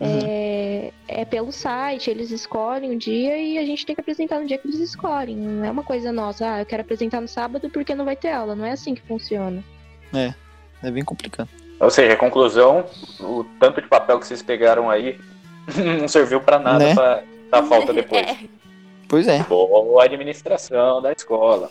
Uhum. 0.00 0.20
É, 0.26 0.92
é 1.08 1.24
pelo 1.26 1.52
site, 1.52 2.08
eles 2.08 2.30
escolhem 2.30 2.92
o 2.92 2.98
dia 2.98 3.36
e 3.36 3.58
a 3.58 3.66
gente 3.66 3.84
tem 3.84 3.94
que 3.94 4.00
apresentar 4.00 4.40
no 4.40 4.46
dia 4.46 4.56
que 4.56 4.66
eles 4.66 4.80
escolhem. 4.80 5.36
Não 5.36 5.62
é 5.62 5.70
uma 5.70 5.82
coisa 5.82 6.10
nossa, 6.10 6.54
ah, 6.54 6.60
eu 6.60 6.66
quero 6.66 6.80
apresentar 6.80 7.20
no 7.20 7.28
sábado 7.28 7.68
porque 7.68 7.94
não 7.94 8.06
vai 8.06 8.16
ter 8.16 8.30
aula. 8.30 8.54
Não 8.54 8.64
é 8.64 8.72
assim 8.72 8.94
que 8.94 9.02
funciona. 9.02 9.62
É 10.82 10.90
bem 10.90 11.04
complicado. 11.04 11.48
Ou 11.78 11.90
seja, 11.90 12.16
conclusão, 12.16 12.84
o 13.20 13.44
tanto 13.60 13.82
de 13.82 13.88
papel 13.88 14.18
que 14.18 14.26
vocês 14.26 14.42
pegaram 14.42 14.88
aí 14.88 15.18
não 16.00 16.08
serviu 16.08 16.40
pra 16.40 16.58
nada 16.58 16.78
Né? 16.78 16.94
pra 16.94 17.22
dar 17.50 17.62
falta 17.64 17.92
depois. 17.92 18.26
É, 18.26 18.56
Pois 19.08 19.28
é. 19.28 19.40
Boa 19.44 20.04
administração 20.04 21.00
da 21.00 21.12
escola. 21.12 21.70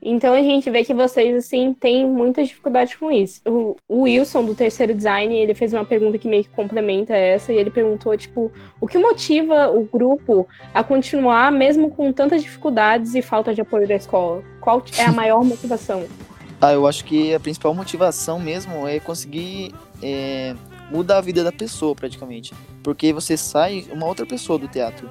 Então 0.00 0.32
a 0.32 0.40
gente 0.40 0.70
vê 0.70 0.84
que 0.84 0.94
vocês, 0.94 1.34
assim, 1.36 1.74
têm 1.74 2.06
muita 2.06 2.42
dificuldade 2.44 2.96
com 2.96 3.10
isso. 3.10 3.40
O, 3.44 3.76
o, 3.88 4.02
Wilson, 4.02 4.44
do 4.44 4.54
terceiro 4.54 4.94
design, 4.94 5.34
ele 5.34 5.54
fez 5.54 5.72
uma 5.72 5.84
pergunta 5.84 6.18
que 6.18 6.28
meio 6.28 6.44
que 6.44 6.50
complementa 6.50 7.16
essa, 7.16 7.52
e 7.52 7.56
ele 7.56 7.70
perguntou, 7.70 8.16
tipo, 8.16 8.52
o 8.80 8.86
que 8.86 8.96
motiva 8.96 9.68
o 9.70 9.84
grupo 9.84 10.46
a 10.72 10.84
continuar 10.84 11.50
mesmo 11.50 11.90
com 11.90 12.12
tantas 12.12 12.42
dificuldades 12.42 13.14
e 13.14 13.22
falta 13.22 13.52
de 13.52 13.60
apoio 13.60 13.88
da 13.88 13.96
escola? 13.96 14.42
Qual 14.60 14.82
é 14.98 15.04
a 15.04 15.12
maior 15.12 15.42
motivação? 15.42 16.04
Ah, 16.60 16.72
eu 16.72 16.86
acho 16.86 17.04
que 17.04 17.34
a 17.34 17.40
principal 17.40 17.72
motivação 17.72 18.38
mesmo 18.40 18.86
é 18.86 18.98
conseguir 18.98 19.74
é, 20.02 20.54
mudar 20.90 21.18
a 21.18 21.20
vida 21.20 21.44
da 21.44 21.52
pessoa, 21.52 21.94
praticamente. 21.94 22.52
Porque 22.82 23.12
você 23.12 23.36
sai 23.36 23.86
uma 23.92 24.06
outra 24.06 24.26
pessoa 24.26 24.58
do 24.58 24.66
teatro. 24.66 25.08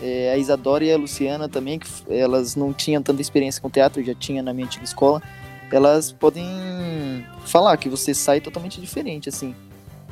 É, 0.00 0.32
a 0.32 0.38
Isadora 0.38 0.84
e 0.84 0.92
a 0.92 0.96
Luciana 0.96 1.48
também, 1.48 1.78
que 1.78 1.88
elas 2.08 2.56
não 2.56 2.72
tinham 2.72 3.02
tanta 3.02 3.20
experiência 3.20 3.60
com 3.60 3.68
teatro, 3.68 4.02
já 4.02 4.14
tinha 4.14 4.42
na 4.42 4.54
minha 4.54 4.66
antiga 4.66 4.84
escola, 4.84 5.20
elas 5.70 6.12
podem 6.12 6.46
falar 7.44 7.76
que 7.76 7.88
você 7.88 8.14
sai 8.14 8.40
totalmente 8.40 8.80
diferente, 8.80 9.28
assim, 9.28 9.54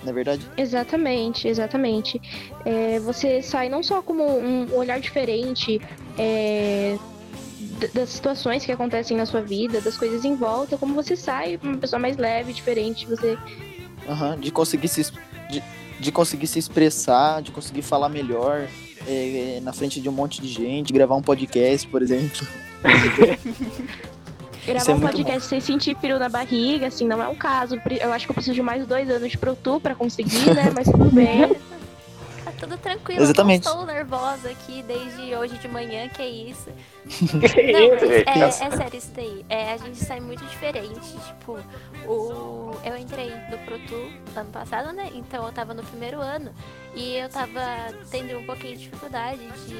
na 0.02 0.10
é 0.10 0.12
verdade? 0.12 0.46
Exatamente, 0.56 1.48
exatamente. 1.48 2.20
É, 2.64 2.98
você 3.00 3.40
sai 3.40 3.68
não 3.68 3.82
só 3.82 4.02
como 4.02 4.24
um 4.24 4.74
olhar 4.74 5.00
diferente 5.00 5.80
é, 6.18 6.98
das 7.92 8.10
situações 8.10 8.64
que 8.64 8.72
acontecem 8.72 9.16
na 9.16 9.26
sua 9.26 9.40
vida, 9.42 9.80
das 9.80 9.96
coisas 9.96 10.24
em 10.24 10.34
volta, 10.34 10.76
como 10.76 10.94
você 10.94 11.16
sai 11.16 11.58
uma 11.62 11.78
pessoa 11.78 12.00
mais 12.00 12.16
leve, 12.16 12.52
diferente, 12.52 13.06
você... 13.06 13.38
Uhum, 14.08 14.40
de 14.40 14.50
conseguir 14.50 14.88
se... 14.88 15.12
De, 15.50 15.62
de 15.98 16.12
conseguir 16.12 16.46
se 16.46 16.58
expressar, 16.58 17.40
de 17.40 17.50
conseguir 17.50 17.82
falar 17.82 18.08
melhor, 18.08 18.66
é, 19.06 19.60
na 19.62 19.72
frente 19.72 20.00
de 20.00 20.08
um 20.08 20.12
monte 20.12 20.40
de 20.42 20.48
gente, 20.48 20.92
gravar 20.92 21.14
um 21.14 21.22
podcast, 21.22 21.86
por 21.88 22.02
exemplo. 22.02 22.46
gravar 24.66 24.90
é 24.90 24.94
um 24.94 25.00
podcast 25.00 25.48
sem 25.48 25.60
sentir 25.60 25.96
peru 25.96 26.18
na 26.18 26.28
barriga, 26.28 26.88
assim, 26.88 27.06
não 27.06 27.22
é 27.22 27.28
um 27.28 27.34
caso. 27.34 27.80
Eu 28.00 28.12
acho 28.12 28.26
que 28.26 28.32
eu 28.32 28.34
preciso 28.34 28.54
de 28.54 28.62
mais 28.62 28.86
dois 28.86 29.08
anos 29.08 29.30
de 29.30 29.38
Pro 29.38 29.54
Tour 29.56 29.80
pra 29.80 29.94
conseguir, 29.94 30.54
né? 30.54 30.72
Mas 30.74 30.86
tudo 30.86 31.10
bem. 31.10 31.56
Tudo 32.58 32.78
tranquilo. 32.78 33.22
Exatamente. 33.22 33.66
Eu 33.66 33.72
estou 33.72 33.86
nervosa 33.86 34.50
aqui 34.50 34.82
desde 34.82 35.34
hoje 35.34 35.58
de 35.58 35.68
manhã, 35.68 36.08
que 36.08 36.22
é 36.22 36.28
isso. 36.28 36.70
Não, 37.34 37.40
é, 37.44 38.40
é, 38.40 38.40
é, 38.40 38.50
sério 38.50 38.96
isso 38.96 39.12
daí. 39.14 39.44
É, 39.48 39.72
a 39.72 39.76
gente 39.76 39.96
sai 39.96 40.20
muito 40.20 40.44
diferente. 40.46 41.16
Tipo, 41.26 41.58
o, 42.06 42.72
eu 42.84 42.96
entrei 42.96 43.30
no 43.50 43.58
Pro 43.58 43.78
Tour 43.86 44.10
ano 44.34 44.50
passado, 44.50 44.92
né? 44.92 45.10
Então 45.14 45.44
eu 45.46 45.52
tava 45.52 45.74
no 45.74 45.82
primeiro 45.84 46.20
ano. 46.20 46.52
E 46.94 47.16
eu 47.16 47.28
tava 47.28 47.60
tendo 48.10 48.38
um 48.38 48.46
pouquinho 48.46 48.76
de 48.76 48.84
dificuldade 48.84 49.40
de 49.66 49.74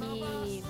me 0.00 0.62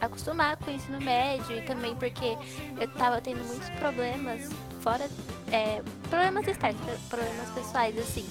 acostumar 0.00 0.56
com 0.56 0.70
o 0.70 0.74
ensino 0.74 1.00
médio 1.00 1.58
e 1.58 1.62
também 1.62 1.94
porque 1.96 2.36
eu 2.80 2.88
tava 2.92 3.20
tendo 3.20 3.44
muitos 3.44 3.68
problemas 3.70 4.48
fora 4.80 5.08
é, 5.50 5.82
problemas 6.08 6.46
externos, 6.46 6.80
problemas 7.08 7.50
pessoais 7.50 7.98
assim 7.98 8.24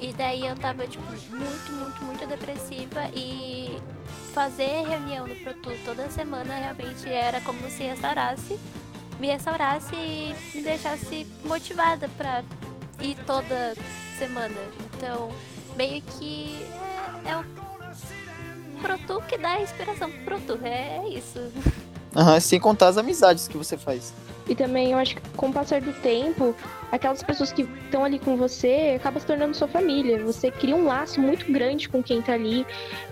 e 0.00 0.12
daí 0.12 0.46
eu 0.46 0.54
tava, 0.56 0.86
tipo, 0.86 1.04
muito, 1.30 1.72
muito, 1.72 2.04
muito 2.04 2.26
depressiva 2.26 3.08
e 3.14 3.78
fazer 4.32 4.86
reunião 4.86 5.26
no 5.26 5.34
Protu 5.36 5.70
toda 5.84 6.10
semana 6.10 6.54
realmente 6.54 7.08
era 7.08 7.40
como 7.40 7.58
se 7.70 7.84
restaurasse, 7.84 8.58
me 9.18 9.28
restaurasse 9.28 9.94
e 9.94 10.34
me 10.54 10.62
deixasse 10.62 11.26
motivada 11.44 12.08
pra 12.16 12.44
ir 13.00 13.16
toda 13.26 13.74
semana. 14.18 14.60
Então, 14.84 15.30
meio 15.76 16.02
que 16.02 16.66
é, 17.24 17.30
é 17.30 17.36
o 17.38 17.44
Protu 18.82 19.22
que 19.26 19.38
dá 19.38 19.60
inspiração 19.60 20.10
pro 20.10 20.38
Protu, 20.40 20.64
é, 20.64 20.98
é 20.98 21.08
isso. 21.08 21.40
Uhum, 22.16 22.40
sem 22.40 22.58
contar 22.58 22.88
as 22.88 22.96
amizades 22.96 23.46
que 23.46 23.58
você 23.58 23.76
faz. 23.76 24.14
E 24.48 24.54
também 24.54 24.92
eu 24.92 24.98
acho 24.98 25.16
que 25.16 25.22
com 25.36 25.48
o 25.48 25.52
passar 25.52 25.80
do 25.80 25.92
tempo, 26.00 26.54
aquelas 26.90 27.22
pessoas 27.22 27.52
que 27.52 27.62
estão 27.84 28.04
ali 28.04 28.18
com 28.18 28.36
você 28.36 28.94
acaba 28.96 29.18
se 29.18 29.26
tornando 29.26 29.54
sua 29.54 29.68
família. 29.68 30.24
Você 30.24 30.50
cria 30.50 30.74
um 30.74 30.86
laço 30.86 31.20
muito 31.20 31.50
grande 31.52 31.88
com 31.88 32.02
quem 32.02 32.20
está 32.20 32.32
ali. 32.32 32.64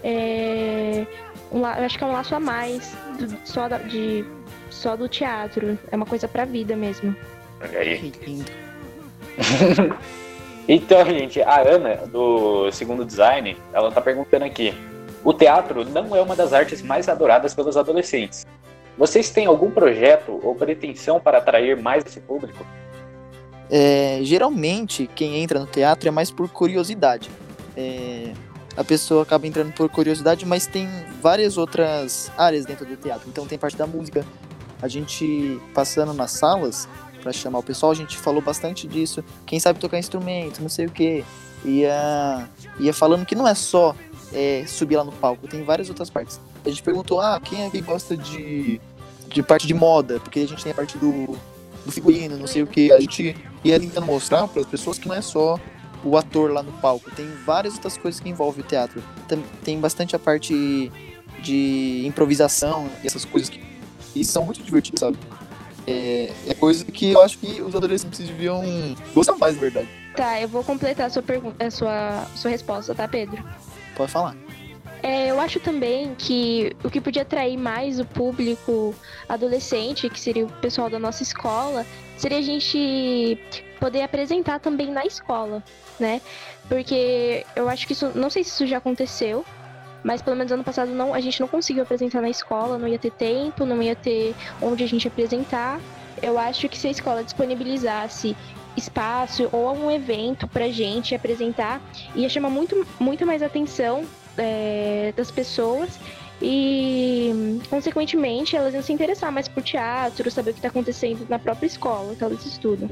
É... 0.03 1.07
Um, 1.53 1.59
eu 1.59 1.85
acho 1.85 1.99
que 1.99 2.05
é 2.05 2.07
um 2.07 2.13
laço 2.13 2.35
a 2.35 2.41
mais 2.41 2.97
do, 3.19 3.37
só, 3.45 3.69
da, 3.69 3.79
de, 3.79 4.25
só 4.71 4.97
do 4.97 5.09
teatro. 5.09 5.79
É 5.91 5.97
uma 5.97 6.07
coisa 6.07 6.27
pra 6.29 6.45
vida 6.45 6.77
mesmo. 6.77 7.15
Olha 7.61 7.79
aí. 7.81 8.13
lindo. 8.25 8.51
então, 10.69 11.05
gente, 11.05 11.43
a 11.43 11.61
Ana, 11.61 11.97
do 12.07 12.71
segundo 12.71 13.05
design, 13.05 13.57
ela 13.73 13.91
tá 13.91 14.01
perguntando 14.01 14.45
aqui. 14.45 14.73
O 15.25 15.33
teatro 15.33 15.85
não 15.89 16.15
é 16.15 16.21
uma 16.21 16.37
das 16.37 16.53
artes 16.53 16.81
mais 16.81 17.09
adoradas 17.09 17.55
pelos 17.55 17.77
adolescentes. 17.77 18.47
Vocês 18.97 19.31
têm 19.31 19.47
algum 19.47 19.71
projeto 19.71 20.41
ou 20.43 20.55
pretensão 20.55 21.19
para 21.19 21.39
atrair 21.39 21.77
mais 21.77 22.05
esse 22.07 22.21
público? 22.21 22.65
É, 23.71 24.21
geralmente, 24.23 25.09
quem 25.15 25.43
entra 25.43 25.59
no 25.59 25.67
teatro 25.67 26.09
é 26.09 26.13
mais 26.13 26.31
por 26.31 26.49
curiosidade. 26.49 27.31
É, 27.77 28.33
a 28.77 28.85
pessoa 28.85 29.23
acaba 29.23 29.47
entrando 29.47 29.73
por 29.73 29.89
curiosidade, 29.89 30.47
mas 30.47 30.67
tem 30.67 30.89
várias 31.21 31.57
outras 31.57 32.31
áreas 32.37 32.65
dentro 32.65 32.85
do 32.87 32.97
teatro. 32.97 33.29
Então, 33.29 33.47
tem 33.47 33.59
parte 33.59 33.77
da 33.77 33.87
música. 33.87 34.25
A 34.81 34.87
gente, 34.87 35.61
passando 35.73 36.13
nas 36.13 36.33
salas, 36.33 36.89
para 37.23 37.33
chamar 37.33 37.61
o 37.61 37.63
pessoal, 37.63 37.91
a 37.91 37.95
gente 37.95 38.17
falou 38.17 38.43
bastante 38.43 38.87
disso. 38.87 39.25
Quem 39.47 39.59
sabe 39.59 39.81
tocar 39.81 39.99
instrumento, 39.99 40.61
não 40.61 40.69
sei 40.69 40.87
o 40.87 40.91
quê. 40.91 41.25
Ia, 41.65 42.47
ia 42.79 42.93
falando 42.93 43.25
que 43.25 43.35
não 43.35 43.49
é 43.49 43.55
só 43.55 43.97
é, 44.35 44.65
subir 44.67 44.97
lá 44.97 45.05
no 45.05 45.13
palco, 45.13 45.47
tem 45.47 45.63
várias 45.63 45.89
outras 45.89 46.11
partes. 46.11 46.41
A 46.65 46.69
gente 46.69 46.83
perguntou, 46.83 47.21
ah, 47.21 47.41
quem 47.43 47.65
é 47.65 47.71
que 47.71 47.81
gosta 47.81 48.17
de, 48.17 48.81
de 49.29 49.43
parte 49.43 49.67
de 49.67 49.75
moda? 49.75 50.21
Porque 50.21 50.41
a 50.41 50.49
gente 50.49 50.63
tem 50.63 50.73
a 50.73 50.75
parte 50.75 50.99
do, 50.99 51.39
do 51.85 51.93
figurino, 51.93 52.37
não 52.37 52.47
sei 52.47 52.63
o 52.63 52.67
que. 52.67 52.93
A 52.93 53.01
gente 53.01 53.37
ia 53.63 53.79
tentando 53.79 54.07
mostrar 54.07 54.47
para 54.49 54.61
as 54.61 54.67
pessoas 54.67 54.99
que 54.99 55.09
não 55.09 55.15
é 55.15 55.23
só 55.23 55.59
o 56.03 56.19
ator 56.19 56.53
lá 56.53 56.63
no 56.63 56.73
palco, 56.73 57.11
tem 57.13 57.27
várias 57.47 57.75
outras 57.75 57.97
coisas 57.97 58.21
que 58.21 58.29
envolvem 58.29 58.63
o 58.63 58.67
teatro. 58.67 59.03
Tem, 59.27 59.43
tem 59.65 59.81
bastante 59.81 60.15
a 60.15 60.19
parte 60.19 60.93
de 61.43 62.03
improvisação, 62.07 62.91
essas 63.03 63.25
coisas 63.25 63.49
que 63.49 63.75
e 64.15 64.25
são 64.25 64.45
muito 64.45 64.63
divertidas, 64.63 65.01
sabe? 65.01 65.19
É, 65.87 66.33
é 66.47 66.55
coisa 66.55 66.85
que 66.85 67.13
eu 67.13 67.21
acho 67.21 67.39
que 67.39 67.61
os 67.61 67.75
adolescentes 67.75 68.21
deviam 68.21 68.63
gostar 69.15 69.37
mais, 69.37 69.55
na 69.55 69.61
verdade. 69.61 69.89
Tá, 70.15 70.41
eu 70.41 70.49
vou 70.49 70.63
completar 70.63 71.07
a 71.07 71.11
sua 71.11 71.23
pergunta, 71.23 71.65
a 71.65 71.71
sua, 71.71 72.27
sua 72.37 72.51
resposta, 72.51 72.95
tá, 72.95 73.09
Pedro? 73.09 73.43
Pode 73.95 74.11
falar. 74.11 74.37
É, 75.03 75.31
eu 75.31 75.39
acho 75.39 75.61
também 75.61 76.15
que 76.15 76.75
o 76.83 76.91
que 76.91 76.99
podia 76.99 77.23
atrair 77.23 77.59
mais 77.59 78.01
o 78.01 78.07
público 78.07 78.95
adolescente, 79.29 80.09
que 80.09 80.19
seria 80.19 80.47
o 80.47 80.49
pessoal 80.49 80.89
da 80.89 80.99
nossa 80.99 81.23
escola, 81.23 81.85
seria 82.17 82.39
a 82.39 82.43
gente 82.43 83.39
poder 83.79 84.01
apresentar 84.01 84.61
também 84.61 84.91
na 84.91 85.05
escola, 85.05 85.63
né? 86.01 86.23
Porque 86.69 87.45
eu 87.55 87.69
acho 87.69 87.87
que 87.87 87.93
isso, 87.93 88.13
não 88.15 88.31
sei 88.31 88.43
se 88.43 88.51
isso 88.51 88.67
já 88.67 88.79
aconteceu, 88.79 89.45
mas 90.03 90.23
pelo 90.23 90.37
menos 90.37 90.51
ano 90.51 90.65
passado 90.65 90.91
não, 90.91 91.13
a 91.13 91.21
gente 91.21 91.39
não 91.39 91.49
conseguiu 91.49 91.83
apresentar 91.83 92.23
na 92.23 92.31
escola, 92.31 92.79
não 92.79 92.89
ia 92.89 92.99
ter 92.99 93.13
tempo, 93.13 93.67
não 93.67 93.83
ia 93.83 93.95
ter 93.95 94.35
onde 94.63 94.85
a 94.85 94.89
gente 94.89 95.07
apresentar. 95.07 95.81
Eu 96.23 96.39
acho 96.39 96.67
que 96.67 96.79
se 96.79 96.89
a 96.89 96.91
escola 96.91 97.23
disponibilizasse 97.23 98.35
espaço 98.77 99.49
ou 99.53 99.69
algum 99.69 99.91
evento 99.91 100.47
pra 100.49 100.69
gente 100.69 101.15
apresentar, 101.15 101.81
ia 102.15 102.29
chamar 102.29 102.51
muito, 102.51 102.87
muito 102.99 103.27
mais 103.27 103.43
atenção 103.43 104.05
é, 104.37 105.13
das 105.17 105.31
pessoas 105.31 105.99
e, 106.43 107.61
consequentemente, 107.71 108.57
elas 108.57 108.75
iam 108.75 108.83
se 108.83 108.93
interessar 108.93 109.31
mais 109.31 109.49
por 109.49 109.63
teatro, 109.63 110.31
saber 110.31 110.51
o 110.51 110.53
que 110.53 110.59
está 110.59 110.69
acontecendo 110.69 111.27
na 111.29 111.39
própria 111.39 111.67
escola 111.67 112.15
que 112.15 112.25
elas 112.25 112.45
estudam. 112.45 112.91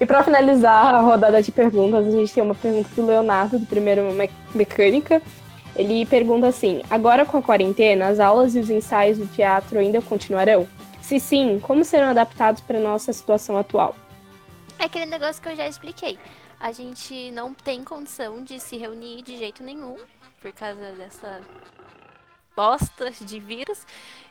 E 0.00 0.06
para 0.06 0.24
finalizar 0.24 0.94
a 0.94 1.00
rodada 1.00 1.40
de 1.42 1.52
perguntas, 1.52 2.06
a 2.06 2.10
gente 2.10 2.32
tem 2.32 2.42
uma 2.42 2.54
pergunta 2.54 2.88
do 2.96 3.06
Leonardo, 3.06 3.58
do 3.58 3.66
primeiro 3.66 4.02
Mecânica. 4.54 5.22
Ele 5.76 6.04
pergunta 6.06 6.48
assim: 6.48 6.82
agora 6.90 7.24
com 7.24 7.38
a 7.38 7.42
quarentena, 7.42 8.08
as 8.08 8.18
aulas 8.18 8.56
e 8.56 8.58
os 8.58 8.70
ensaios 8.70 9.18
do 9.18 9.26
teatro 9.26 9.78
ainda 9.78 10.02
continuarão? 10.02 10.66
Se 11.00 11.20
sim, 11.20 11.60
como 11.60 11.84
serão 11.84 12.08
adaptados 12.08 12.60
para 12.62 12.80
nossa 12.80 13.12
situação 13.12 13.56
atual? 13.56 13.94
É 14.84 14.86
aquele 14.86 15.06
negócio 15.06 15.40
que 15.40 15.48
eu 15.48 15.56
já 15.56 15.66
expliquei. 15.66 16.18
A 16.60 16.70
gente 16.70 17.30
não 17.30 17.54
tem 17.54 17.82
condição 17.82 18.44
de 18.44 18.60
se 18.60 18.76
reunir 18.76 19.22
de 19.22 19.38
jeito 19.38 19.62
nenhum 19.62 19.96
por 20.42 20.52
causa 20.52 20.92
dessa 20.92 21.40
bosta 22.54 23.10
de 23.10 23.40
vírus. 23.40 23.86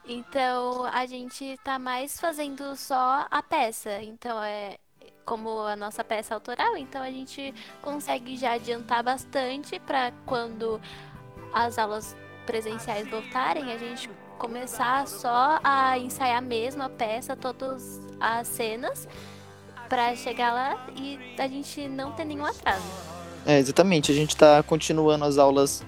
Então 0.05 0.85
a 0.85 1.07
gente 1.07 1.57
tá 1.63 1.79
mais 1.79 2.19
fazendo 2.19 2.75
só 2.75 3.25
a 3.31 3.41
peça. 3.41 3.99
Então 4.03 4.43
é 4.43 4.77
como 5.25 5.61
a 5.61 5.75
nossa 5.75 6.03
peça 6.03 6.35
autoral, 6.35 6.77
então 6.77 7.01
a 7.01 7.09
gente 7.09 7.51
consegue 7.81 8.37
já 8.37 8.51
adiantar 8.51 9.01
bastante 9.01 9.79
para 9.79 10.11
quando 10.23 10.79
as 11.51 11.79
aulas 11.79 12.15
presenciais 12.45 13.09
voltarem, 13.09 13.71
a 13.71 13.77
gente 13.79 14.07
começar 14.37 15.07
só 15.07 15.59
a 15.63 15.97
ensaiar 15.97 16.43
mesmo 16.43 16.83
a 16.83 16.89
peça, 16.89 17.35
todas 17.35 18.07
as 18.19 18.47
cenas, 18.49 19.07
para 19.89 20.15
chegar 20.15 20.53
lá 20.53 20.87
e 20.95 21.19
a 21.37 21.47
gente 21.47 21.87
não 21.87 22.11
ter 22.11 22.25
nenhum 22.25 22.45
atraso. 22.45 22.83
É, 23.45 23.57
exatamente. 23.59 24.11
A 24.11 24.15
gente 24.15 24.29
está 24.29 24.63
continuando 24.63 25.25
as 25.25 25.37
aulas 25.37 25.83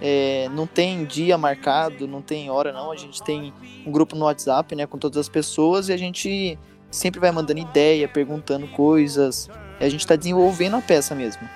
é, 0.00 0.48
não 0.50 0.66
tem 0.66 1.04
dia 1.04 1.38
marcado, 1.38 2.06
não 2.06 2.20
tem 2.20 2.50
hora 2.50 2.72
não. 2.72 2.90
A 2.90 2.96
gente 2.96 3.22
tem 3.22 3.54
um 3.86 3.90
grupo 3.90 4.14
no 4.16 4.26
WhatsApp, 4.26 4.74
né, 4.74 4.86
com 4.86 4.98
todas 4.98 5.18
as 5.18 5.28
pessoas 5.28 5.88
e 5.88 5.92
a 5.92 5.96
gente 5.96 6.58
sempre 6.90 7.20
vai 7.20 7.30
mandando 7.30 7.60
ideia, 7.60 8.06
perguntando 8.06 8.66
coisas. 8.68 9.48
E 9.80 9.84
a 9.84 9.88
gente 9.88 10.00
está 10.00 10.16
desenvolvendo 10.16 10.76
a 10.76 10.80
peça 10.80 11.14
mesmo. 11.14 11.48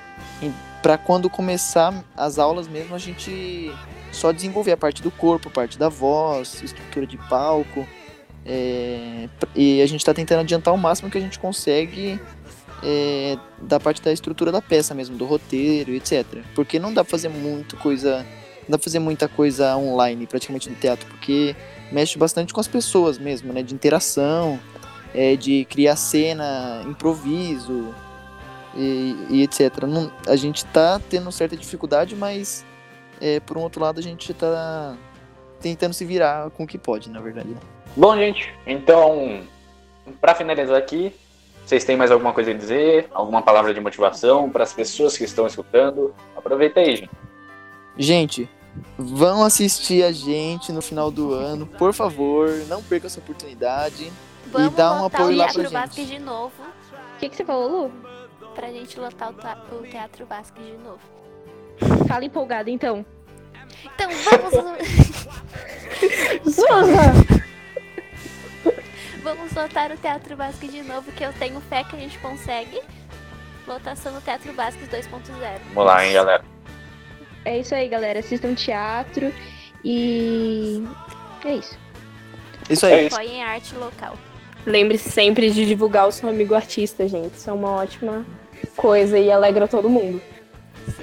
Para 0.82 0.96
quando 0.96 1.28
começar 1.28 2.04
as 2.16 2.38
aulas 2.38 2.68
mesmo, 2.68 2.94
a 2.94 2.98
gente 2.98 3.70
só 4.12 4.32
desenvolver 4.32 4.72
a 4.72 4.76
parte 4.76 5.02
do 5.02 5.10
corpo, 5.10 5.48
a 5.48 5.52
parte 5.52 5.78
da 5.78 5.88
voz, 5.88 6.62
estrutura 6.62 7.06
de 7.06 7.18
palco. 7.28 7.86
É, 8.48 9.28
e 9.54 9.82
a 9.82 9.86
gente 9.86 10.00
está 10.00 10.14
tentando 10.14 10.40
adiantar 10.40 10.72
o 10.72 10.78
máximo 10.78 11.10
que 11.10 11.18
a 11.18 11.20
gente 11.20 11.38
consegue 11.38 12.18
é, 12.82 13.36
da 13.60 13.78
parte 13.78 14.00
da 14.00 14.12
estrutura 14.12 14.50
da 14.50 14.62
peça 14.62 14.94
mesmo, 14.94 15.16
do 15.16 15.26
roteiro, 15.26 15.92
etc. 15.92 16.24
Porque 16.54 16.78
não 16.78 16.92
dá 16.92 17.04
pra 17.04 17.10
fazer 17.10 17.28
muito 17.28 17.76
coisa. 17.76 18.24
Não 18.62 18.72
dá 18.72 18.78
pra 18.78 18.84
fazer 18.84 18.98
muita 18.98 19.28
coisa 19.28 19.76
online, 19.76 20.26
praticamente 20.26 20.68
no 20.68 20.76
teatro, 20.76 21.06
porque 21.06 21.54
mexe 21.92 22.18
bastante 22.18 22.52
com 22.52 22.60
as 22.60 22.68
pessoas 22.68 23.18
mesmo, 23.18 23.52
né? 23.52 23.62
De 23.62 23.74
interação, 23.74 24.58
é, 25.14 25.36
de 25.36 25.64
criar 25.66 25.96
cena, 25.96 26.82
improviso 26.86 27.94
e, 28.74 29.16
e 29.30 29.42
etc. 29.42 29.84
Não, 29.86 30.10
a 30.26 30.36
gente 30.36 30.64
tá 30.66 31.00
tendo 31.08 31.30
certa 31.32 31.56
dificuldade, 31.56 32.14
mas 32.14 32.64
é, 33.20 33.40
por 33.40 33.56
um 33.58 33.62
outro 33.62 33.80
lado 33.82 33.98
a 33.98 34.02
gente 34.02 34.32
tá 34.34 34.96
tentando 35.60 35.92
se 35.92 36.04
virar 36.04 36.50
com 36.50 36.64
o 36.64 36.66
que 36.66 36.78
pode, 36.78 37.10
na 37.10 37.20
verdade. 37.20 37.56
Bom, 37.96 38.16
gente, 38.16 38.52
então, 38.66 39.42
para 40.20 40.34
finalizar 40.34 40.76
aqui, 40.76 41.14
vocês 41.64 41.84
têm 41.84 41.96
mais 41.96 42.10
alguma 42.10 42.32
coisa 42.32 42.50
a 42.50 42.54
dizer? 42.54 43.08
Alguma 43.12 43.42
palavra 43.42 43.74
de 43.74 43.80
motivação 43.80 44.48
para 44.48 44.64
as 44.64 44.72
pessoas 44.72 45.18
que 45.18 45.24
estão 45.24 45.46
escutando? 45.46 46.14
Aproveita 46.36 46.80
aí, 46.80 46.96
gente. 46.96 47.10
Gente, 47.96 48.48
vão 48.96 49.42
assistir 49.42 50.04
a 50.04 50.12
gente 50.12 50.72
no 50.72 50.80
final 50.80 51.10
do 51.10 51.34
ano, 51.34 51.66
por 51.66 51.92
favor, 51.92 52.48
não 52.68 52.82
perca 52.82 53.06
essa 53.06 53.18
oportunidade 53.18 54.12
Vamos 54.46 54.72
e 54.72 54.76
dá 54.76 54.92
um 54.94 55.04
apoio 55.06 55.36
lá 55.36 55.52
pra 55.52 55.86
gente. 55.86 56.06
de 56.06 56.18
novo, 56.18 56.52
O 57.16 57.18
que, 57.18 57.28
que 57.28 57.36
você 57.36 57.44
falou, 57.44 57.68
Lu? 57.68 57.92
pra 58.54 58.72
gente 58.72 58.98
lotar 58.98 59.30
o, 59.30 59.82
Teatro 59.82 60.26
Vasco 60.26 60.60
de 60.60 60.76
novo. 60.78 60.98
Fala 62.08 62.24
empolgado, 62.24 62.70
então. 62.70 63.04
Então 63.84 64.10
vamos, 64.10 64.78
Suza! 66.54 67.47
Vamos 69.22 69.52
lotar 69.52 69.90
o 69.92 69.96
Teatro 69.96 70.36
Vasco 70.36 70.66
de 70.66 70.82
novo, 70.82 71.10
que 71.12 71.24
eu 71.24 71.32
tenho 71.32 71.60
fé 71.62 71.84
que 71.84 71.96
a 71.96 71.98
gente 71.98 72.18
consegue. 72.18 72.80
Lotação 73.66 74.12
no 74.12 74.20
Teatro 74.20 74.52
Vasco 74.54 74.80
2.0. 74.86 75.10
Vamos 75.74 75.84
lá, 75.84 76.04
hein, 76.06 76.12
galera. 76.14 76.44
É 77.44 77.58
isso 77.58 77.74
aí, 77.74 77.88
galera. 77.88 78.20
Assistam 78.20 78.54
teatro 78.54 79.32
e. 79.84 80.82
É 81.44 81.54
isso. 81.54 81.78
Isso 82.68 82.86
É 82.86 82.94
aí. 82.94 83.06
isso. 83.06 83.16
Apoiem 83.16 83.42
a 83.42 83.48
arte 83.48 83.74
local. 83.74 84.16
Lembre-se 84.66 85.10
sempre 85.10 85.50
de 85.50 85.64
divulgar 85.66 86.08
o 86.08 86.12
seu 86.12 86.28
amigo 86.28 86.54
artista, 86.54 87.06
gente. 87.08 87.34
Isso 87.34 87.48
é 87.48 87.52
uma 87.52 87.70
ótima 87.70 88.24
coisa 88.76 89.18
e 89.18 89.30
alegra 89.30 89.68
todo 89.68 89.88
mundo. 89.88 90.20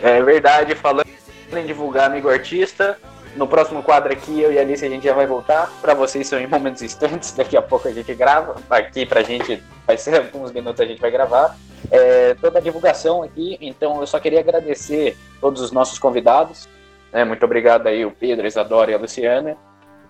É 0.02 0.22
verdade, 0.22 0.76
falando 0.76 1.08
em 1.56 1.66
divulgar 1.66 2.12
amigo 2.12 2.30
artista, 2.30 3.00
no 3.36 3.48
próximo 3.48 3.84
quadro 3.84 4.12
aqui, 4.14 4.40
eu 4.40 4.52
e 4.52 4.58
a 4.58 4.62
Alice, 4.62 4.86
a 4.86 4.90
gente 4.90 5.04
já 5.04 5.14
vai 5.14 5.28
voltar. 5.28 5.70
Para 5.82 5.94
vocês 5.94 6.28
são 6.28 6.40
em 6.40 6.48
momentos 6.48 6.82
instantes, 6.82 7.32
daqui 7.36 7.58
a 7.58 7.62
pouco 7.62 7.88
a 7.88 7.92
gente 7.92 8.14
grava. 8.14 8.56
Aqui 8.70 9.06
pra 9.06 9.22
gente, 9.22 9.62
vai 9.86 9.98
ser 9.98 10.16
alguns 10.16 10.52
minutos 10.52 10.80
a 10.82 10.86
gente 10.86 11.02
vai 11.02 11.12
gravar. 11.12 11.58
É, 11.92 12.34
toda 12.36 12.58
a 12.58 12.62
divulgação 12.62 13.22
aqui, 13.22 13.58
então 13.62 14.00
eu 14.00 14.08
só 14.08 14.20
queria 14.20 14.40
agradecer 14.40 15.16
todos 15.40 15.62
os 15.62 15.72
nossos 15.72 16.00
convidados. 16.00 16.68
né? 17.14 17.24
muito 17.24 17.46
obrigado 17.46 17.88
aí, 17.88 18.04
o 18.04 18.12
Pedro, 18.12 18.46
a 18.46 18.48
Isadora 18.48 18.92
e 18.92 18.94
a 18.94 18.98
Luciana. 18.98 19.56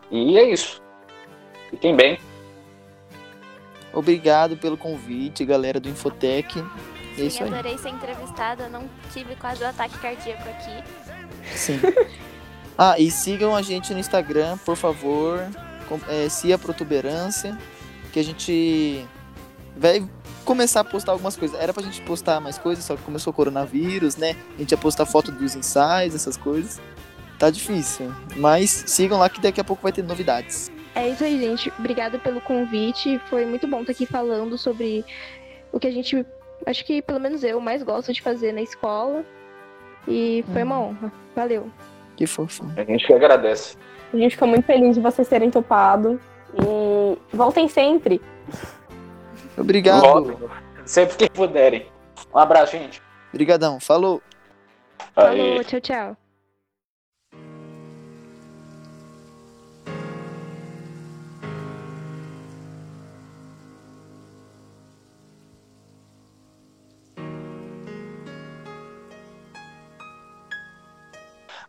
E 0.09 0.37
é 0.37 0.43
isso. 0.43 0.81
Fiquem 1.69 1.95
bem. 1.95 2.19
Obrigado 3.91 4.55
pelo 4.57 4.77
convite, 4.77 5.43
galera 5.43 5.79
do 5.79 5.89
Infotec. 5.89 6.59
É 6.59 7.15
Sim, 7.15 7.27
isso 7.27 7.43
aí. 7.43 7.49
adorei 7.49 7.77
ser 7.77 7.89
entrevistada, 7.89 8.67
não 8.67 8.89
tive 9.11 9.35
quase 9.35 9.63
o 9.63 9.67
ataque 9.67 9.97
cardíaco 9.99 10.47
aqui. 10.49 10.83
Sim. 11.53 11.79
Ah, 12.77 12.99
e 12.99 13.09
sigam 13.09 13.55
a 13.55 13.61
gente 13.61 13.93
no 13.93 13.99
Instagram, 13.99 14.57
por 14.65 14.75
favor. 14.75 15.39
Com, 15.87 15.99
é, 16.09 16.27
Cia 16.29 16.57
Protuberância. 16.57 17.57
Que 18.11 18.19
a 18.19 18.23
gente 18.23 19.05
vai 19.75 20.07
começar 20.43 20.81
a 20.81 20.83
postar 20.83 21.11
algumas 21.11 21.35
coisas. 21.35 21.59
Era 21.59 21.73
pra 21.73 21.83
gente 21.83 22.01
postar 22.01 22.39
mais 22.39 22.57
coisas, 22.57 22.83
só 22.83 22.95
que 22.95 23.03
começou 23.03 23.31
o 23.31 23.33
coronavírus, 23.33 24.15
né? 24.15 24.35
A 24.55 24.59
gente 24.59 24.71
ia 24.71 24.77
postar 24.77 25.05
foto 25.05 25.31
dos 25.31 25.55
ensaios, 25.55 26.15
essas 26.15 26.37
coisas. 26.37 26.81
Tá 27.37 27.49
difícil. 27.49 28.13
Mas 28.37 28.69
sigam 28.87 29.19
lá 29.19 29.29
que 29.29 29.41
daqui 29.41 29.59
a 29.59 29.63
pouco 29.63 29.83
vai 29.83 29.91
ter 29.91 30.03
novidades. 30.03 30.71
É 30.93 31.09
isso 31.09 31.23
aí, 31.23 31.37
gente. 31.37 31.71
Obrigada 31.77 32.17
pelo 32.17 32.39
convite. 32.39 33.19
Foi 33.29 33.45
muito 33.45 33.67
bom 33.67 33.81
estar 33.81 33.91
aqui 33.91 34.05
falando 34.05 34.57
sobre 34.57 35.03
o 35.71 35.79
que 35.79 35.87
a 35.87 35.91
gente, 35.91 36.25
acho 36.65 36.85
que 36.85 37.01
pelo 37.01 37.19
menos 37.19 37.43
eu, 37.43 37.59
mais 37.59 37.83
gosto 37.83 38.13
de 38.13 38.21
fazer 38.21 38.53
na 38.53 38.61
escola. 38.61 39.25
E 40.07 40.45
foi 40.53 40.63
uma 40.63 40.79
honra. 40.79 41.11
Valeu. 41.35 41.69
Que 42.15 42.25
fofo. 42.25 42.65
A 42.77 42.83
gente 42.83 43.05
que 43.05 43.13
agradece. 43.13 43.77
A 44.13 44.17
gente 44.17 44.31
ficou 44.31 44.47
muito 44.47 44.65
feliz 44.65 44.95
de 44.95 45.01
vocês 45.01 45.27
terem 45.27 45.51
topado. 45.51 46.19
E 46.53 47.17
voltem 47.35 47.67
sempre. 47.67 48.21
Obrigado. 49.57 50.01
Voltem. 50.01 50.37
Sempre 50.85 51.17
que 51.17 51.29
puderem. 51.29 51.87
Um 52.33 52.37
abraço, 52.37 52.73
gente. 52.73 53.01
Obrigadão. 53.33 53.79
Falou. 53.79 54.21
Aí. 55.15 55.37
Falou, 55.37 55.63
tchau, 55.63 55.81
tchau. 55.81 56.17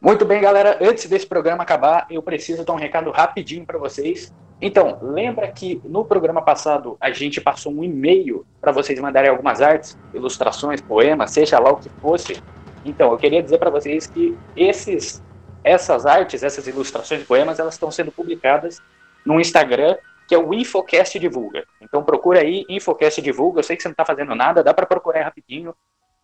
Muito 0.07 0.25
bem, 0.25 0.40
galera. 0.40 0.79
Antes 0.81 1.07
desse 1.07 1.27
programa 1.27 1.64
acabar, 1.64 2.07
eu 2.09 2.23
preciso 2.23 2.64
dar 2.64 2.75
um 2.75 2.77
recado 2.77 3.11
rapidinho 3.11 3.66
para 3.66 3.77
vocês. 3.77 4.33
Então, 4.62 5.01
lembra 5.03 5.51
que 5.51 5.83
no 5.85 6.05
programa 6.05 6.40
passado 6.40 6.97
a 7.01 7.11
gente 7.11 7.40
passou 7.40 7.73
um 7.73 7.83
e-mail 7.83 8.47
para 8.61 8.71
vocês 8.71 9.01
mandarem 9.01 9.29
algumas 9.29 9.61
artes, 9.61 9.99
ilustrações, 10.14 10.81
poemas, 10.81 11.33
seja 11.33 11.59
lá 11.59 11.73
o 11.73 11.79
que 11.79 11.88
fosse. 12.01 12.40
Então, 12.85 13.11
eu 13.11 13.19
queria 13.19 13.42
dizer 13.42 13.59
para 13.59 13.69
vocês 13.69 14.07
que 14.07 14.38
esses, 14.57 15.21
essas 15.64 16.07
artes, 16.07 16.45
essas 16.45 16.69
ilustrações, 16.69 17.25
poemas, 17.25 17.59
elas 17.59 17.75
estão 17.75 17.90
sendo 17.90 18.12
publicadas 18.12 18.81
no 19.25 19.40
Instagram, 19.40 19.97
que 20.29 20.37
é 20.37 20.38
o 20.38 20.55
Infocast 20.55 21.19
Divulga. 21.19 21.64
Então, 21.83 22.05
procura 22.05 22.42
aí 22.42 22.64
Infocast 22.69 23.21
Divulga. 23.21 23.59
Eu 23.59 23.64
sei 23.64 23.75
que 23.75 23.83
você 23.83 23.88
não 23.88 23.95
está 23.95 24.05
fazendo 24.05 24.37
nada, 24.37 24.62
dá 24.62 24.73
para 24.73 24.87
procurar 24.87 25.25
rapidinho. 25.25 25.75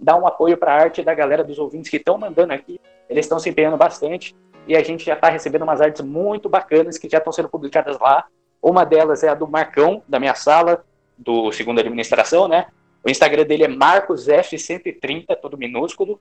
Dá 0.03 0.17
um 0.17 0.27
apoio 0.27 0.57
para 0.57 0.75
a 0.75 0.77
arte 0.77 1.01
da 1.01 1.15
galera 1.15 1.45
dos 1.45 1.61
ouvintes 1.61 1.89
que 1.89 1.97
estão 1.97 2.19
mandando 2.19 2.53
aqui. 2.53 2.81
Eles 3.09 3.25
estão 3.25 3.39
se 3.39 3.49
empenhando 3.49 3.77
bastante 3.77 4.35
e 4.67 4.77
a 4.77 4.83
gente 4.83 5.05
já 5.05 5.15
está 5.15 5.29
recebendo 5.29 5.63
umas 5.63 5.81
artes 5.81 6.01
muito 6.01 6.49
bacanas 6.49 6.99
que 6.99 7.09
já 7.09 7.19
estão 7.19 7.33
sendo 7.33 7.49
publicadas 7.49 7.97
lá. 8.01 8.25
Uma 8.61 8.85
delas 8.85 9.23
é 9.23 9.29
a 9.29 9.35
do 9.35 9.47
Marcão, 9.47 10.03
da 10.09 10.19
minha 10.19 10.35
sala, 10.35 10.85
do 11.17 11.53
segundo 11.53 11.79
administração, 11.79 12.49
né? 12.49 12.67
O 13.05 13.11
Instagram 13.11 13.45
dele 13.45 13.65
é 13.65 13.69
MarcosF130, 13.69 15.37
todo 15.41 15.57
minúsculo. 15.57 16.21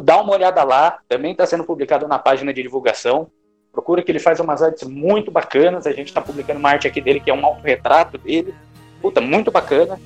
Dá 0.00 0.18
uma 0.20 0.32
olhada 0.32 0.64
lá, 0.64 1.00
também 1.06 1.32
está 1.32 1.44
sendo 1.44 1.64
publicado 1.64 2.08
na 2.08 2.18
página 2.18 2.52
de 2.52 2.62
divulgação. 2.62 3.30
Procura 3.72 4.02
que 4.02 4.10
ele 4.10 4.18
faz 4.18 4.40
umas 4.40 4.62
artes 4.62 4.88
muito 4.88 5.30
bacanas. 5.30 5.86
A 5.86 5.92
gente 5.92 6.08
está 6.08 6.22
publicando 6.22 6.58
uma 6.58 6.70
arte 6.70 6.88
aqui 6.88 7.00
dele 7.00 7.20
que 7.20 7.30
é 7.30 7.34
um 7.34 7.44
autorretrato 7.44 8.16
dele. 8.16 8.54
Puta, 9.02 9.20
muito 9.20 9.50
bacana. 9.50 10.00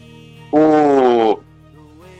O 0.52 1.40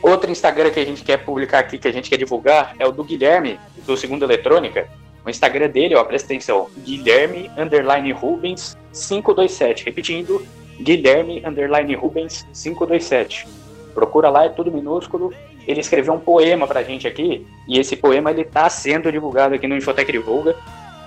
outro 0.03 0.29
Instagram 0.29 0.69
que 0.69 0.79
a 0.79 0.85
gente 0.85 1.03
quer 1.03 1.17
publicar 1.17 1.59
aqui, 1.59 1.77
que 1.77 1.87
a 1.87 1.91
gente 1.91 2.09
quer 2.09 2.17
divulgar, 2.17 2.75
é 2.77 2.85
o 2.85 2.91
do 2.91 3.03
Guilherme, 3.03 3.59
do 3.87 3.95
Segundo 3.95 4.23
Eletrônica. 4.23 4.87
O 5.25 5.29
Instagram 5.29 5.69
dele, 5.69 5.95
ó, 5.95 6.03
presta 6.03 6.27
atenção, 6.27 6.69
Guilherme 6.77 7.49
underline 7.57 8.11
Rubens 8.11 8.77
527. 8.91 9.85
Repetindo, 9.85 10.45
Guilherme 10.81 11.41
underline 11.45 11.95
Rubens 11.95 12.45
527. 12.53 13.47
Procura 13.93 14.29
lá, 14.29 14.45
é 14.45 14.49
tudo 14.49 14.71
minúsculo. 14.71 15.33
Ele 15.65 15.79
escreveu 15.79 16.13
um 16.13 16.19
poema 16.19 16.67
pra 16.67 16.83
gente 16.83 17.07
aqui, 17.07 17.47
e 17.67 17.79
esse 17.79 17.95
poema 17.95 18.31
ele 18.31 18.43
tá 18.43 18.69
sendo 18.69 19.09
divulgado 19.09 19.55
aqui 19.55 19.65
no 19.65 19.77
Infotec 19.77 20.11
Divulga, 20.11 20.57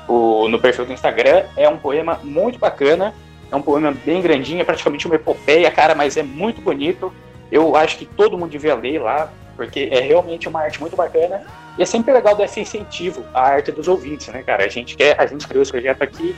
o, 0.08 0.48
no 0.48 0.58
perfil 0.58 0.86
do 0.86 0.92
Instagram. 0.94 1.44
É 1.54 1.68
um 1.68 1.76
poema 1.76 2.18
muito 2.24 2.58
bacana, 2.58 3.14
é 3.52 3.54
um 3.54 3.60
poema 3.60 3.92
bem 3.92 4.22
grandinho, 4.22 4.62
é 4.62 4.64
praticamente 4.64 5.06
uma 5.06 5.16
epopeia, 5.16 5.70
cara, 5.70 5.94
mas 5.94 6.16
é 6.16 6.22
muito 6.22 6.62
bonito. 6.62 7.12
Eu 7.50 7.76
acho 7.76 7.98
que 7.98 8.06
todo 8.06 8.36
mundo 8.36 8.50
devia 8.50 8.74
ler 8.74 9.00
lá, 9.00 9.30
porque 9.56 9.88
é 9.92 10.00
realmente 10.00 10.48
uma 10.48 10.60
arte 10.60 10.80
muito 10.80 10.96
bacana. 10.96 11.44
E 11.78 11.82
é 11.82 11.86
sempre 11.86 12.12
legal 12.12 12.34
dar 12.34 12.44
esse 12.44 12.60
incentivo 12.60 13.24
à 13.34 13.42
arte 13.42 13.70
dos 13.70 13.86
ouvintes, 13.86 14.28
né, 14.28 14.42
cara? 14.42 14.64
A 14.64 14.68
gente 14.68 14.96
quer, 14.96 15.20
a 15.20 15.26
gente 15.26 15.46
criou 15.46 15.62
esse 15.62 15.70
projeto 15.70 16.02
aqui, 16.02 16.34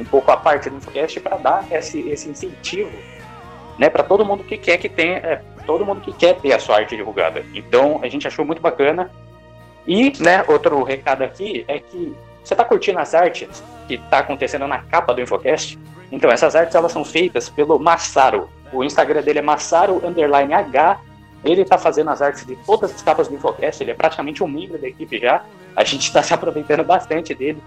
um 0.00 0.04
pouco 0.04 0.30
a 0.30 0.36
parte 0.36 0.70
do 0.70 0.76
Infocast, 0.76 1.20
para 1.20 1.36
dar 1.36 1.66
esse, 1.70 2.08
esse 2.08 2.28
incentivo, 2.28 2.90
né, 3.78 3.88
para 3.90 4.02
todo 4.02 4.24
mundo 4.24 4.44
que 4.44 4.56
quer 4.56 4.78
que 4.78 4.88
tenha, 4.88 5.18
é, 5.18 5.42
todo 5.66 5.84
mundo 5.84 6.00
que 6.00 6.12
quer 6.12 6.36
ter 6.36 6.52
a 6.52 6.58
sua 6.58 6.76
arte 6.76 6.96
divulgada. 6.96 7.44
Então, 7.54 8.00
a 8.02 8.08
gente 8.08 8.26
achou 8.26 8.44
muito 8.44 8.62
bacana. 8.62 9.10
E, 9.86 10.12
né, 10.20 10.44
outro 10.48 10.82
recado 10.82 11.22
aqui 11.22 11.64
é 11.68 11.78
que 11.78 12.14
você 12.42 12.56
tá 12.56 12.64
curtindo 12.64 12.98
as 12.98 13.14
artes 13.14 13.62
que 13.86 13.98
tá 13.98 14.18
acontecendo 14.20 14.66
na 14.66 14.78
capa 14.78 15.12
do 15.12 15.20
Infocast? 15.20 15.78
Então, 16.10 16.30
essas 16.30 16.56
artes 16.56 16.74
elas 16.74 16.92
são 16.92 17.04
feitas 17.04 17.48
pelo 17.50 17.78
Massaro. 17.78 18.48
O 18.72 18.84
Instagram 18.84 19.22
dele 19.22 19.38
é 19.38 19.42
Massaro 19.42 20.04
underline 20.06 20.52
H. 20.52 21.00
Ele 21.44 21.64
tá 21.64 21.78
fazendo 21.78 22.10
as 22.10 22.20
artes 22.20 22.44
de 22.44 22.56
todas 22.56 22.94
as 22.94 23.02
capas 23.02 23.28
do 23.28 23.34
Infocast, 23.34 23.82
ele 23.82 23.92
é 23.92 23.94
praticamente 23.94 24.42
um 24.42 24.48
membro 24.48 24.76
da 24.76 24.88
equipe 24.88 25.18
já. 25.18 25.44
A 25.76 25.84
gente 25.84 26.02
está 26.02 26.22
se 26.22 26.34
aproveitando 26.34 26.84
bastante 26.84 27.34
dele. 27.34 27.62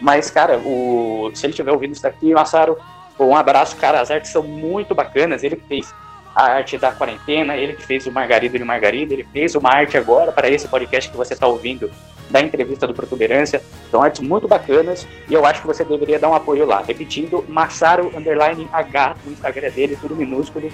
Mas, 0.00 0.30
cara, 0.30 0.58
o... 0.58 1.30
se 1.34 1.44
ele 1.46 1.50
estiver 1.50 1.72
ouvindo 1.72 1.92
isso 1.92 2.02
daqui, 2.02 2.32
Massaro, 2.32 2.78
um 3.18 3.36
abraço, 3.36 3.76
cara. 3.76 4.00
As 4.00 4.10
artes 4.10 4.30
são 4.30 4.42
muito 4.42 4.94
bacanas. 4.94 5.42
Ele 5.42 5.56
fez 5.56 5.92
a 6.34 6.44
arte 6.44 6.76
da 6.76 6.92
quarentena, 6.92 7.56
ele 7.56 7.74
que 7.74 7.82
fez 7.82 8.06
o 8.06 8.12
Margarida 8.12 8.58
de 8.58 8.64
Margarida, 8.64 9.14
ele 9.14 9.24
fez 9.32 9.54
uma 9.54 9.70
arte 9.70 9.96
agora 9.96 10.32
para 10.32 10.48
esse 10.48 10.66
podcast 10.66 11.08
que 11.10 11.16
você 11.16 11.34
está 11.34 11.46
ouvindo 11.46 11.90
da 12.30 12.40
entrevista 12.40 12.86
do 12.86 12.94
Protuberância. 12.94 13.62
São 13.90 14.02
artes 14.02 14.20
muito 14.20 14.48
bacanas 14.48 15.06
e 15.28 15.34
eu 15.34 15.44
acho 15.44 15.60
que 15.60 15.66
você 15.66 15.84
deveria 15.84 16.18
dar 16.18 16.28
um 16.28 16.34
apoio 16.34 16.64
lá. 16.64 16.82
Repetindo, 16.82 17.44
Massaro 17.48 18.10
Underline 18.16 18.68
H, 18.72 19.16
no 19.24 19.32
Instagram 19.32 19.70
dele, 19.70 19.98
tudo 20.00 20.16
minúsculo. 20.16 20.70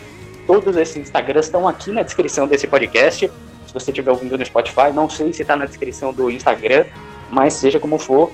Todos 0.46 0.76
esses 0.76 0.96
Instagrams 0.96 1.46
estão 1.46 1.68
aqui 1.68 1.90
na 1.90 2.02
descrição 2.02 2.46
desse 2.46 2.66
podcast. 2.66 3.30
Se 3.66 3.74
você 3.74 3.90
estiver 3.90 4.10
ouvindo 4.10 4.36
no 4.36 4.44
Spotify, 4.44 4.92
não 4.92 5.08
sei 5.08 5.32
se 5.32 5.42
está 5.42 5.54
na 5.54 5.64
descrição 5.64 6.12
do 6.12 6.30
Instagram, 6.30 6.84
mas 7.30 7.54
seja 7.54 7.78
como 7.78 7.98
for, 7.98 8.32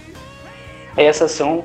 essas 0.96 1.31
são 1.33 1.64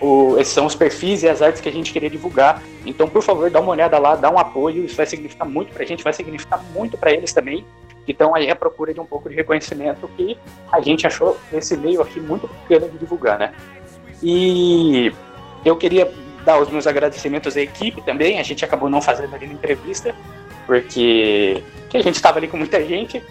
o, 0.00 0.36
esses 0.38 0.52
são 0.52 0.66
os 0.66 0.74
perfis 0.74 1.22
e 1.22 1.28
as 1.28 1.42
artes 1.42 1.60
que 1.60 1.68
a 1.68 1.72
gente 1.72 1.92
queria 1.92 2.08
divulgar. 2.08 2.62
Então, 2.86 3.08
por 3.08 3.22
favor, 3.22 3.50
dá 3.50 3.60
uma 3.60 3.72
olhada 3.72 3.98
lá, 3.98 4.14
dá 4.14 4.30
um 4.30 4.38
apoio. 4.38 4.84
Isso 4.84 4.96
vai 4.96 5.06
significar 5.06 5.48
muito 5.48 5.72
para 5.72 5.82
a 5.82 5.86
gente, 5.86 6.04
vai 6.04 6.12
significar 6.12 6.62
muito 6.72 6.96
para 6.96 7.12
eles 7.12 7.32
também. 7.32 7.64
Então, 8.08 8.34
aí 8.34 8.50
a 8.50 8.56
procura 8.56 8.94
de 8.94 9.00
um 9.00 9.06
pouco 9.06 9.28
de 9.28 9.36
reconhecimento 9.36 10.08
que 10.16 10.38
a 10.72 10.80
gente 10.80 11.06
achou 11.06 11.36
esse 11.52 11.76
meio 11.76 12.00
aqui 12.00 12.18
muito 12.18 12.48
bacana 12.48 12.88
de 12.88 12.98
divulgar, 12.98 13.38
né? 13.38 13.52
E 14.22 15.12
eu 15.64 15.76
queria 15.76 16.10
dar 16.44 16.58
os 16.58 16.70
meus 16.70 16.86
agradecimentos 16.86 17.56
à 17.56 17.60
equipe 17.60 18.00
também. 18.02 18.40
A 18.40 18.42
gente 18.42 18.64
acabou 18.64 18.88
não 18.88 19.02
fazendo 19.02 19.34
ali 19.34 19.46
na 19.46 19.52
entrevista, 19.52 20.14
porque 20.66 21.62
a 21.92 22.00
gente 22.00 22.16
estava 22.16 22.38
ali 22.38 22.48
com 22.48 22.56
muita 22.56 22.82
gente, 22.84 23.22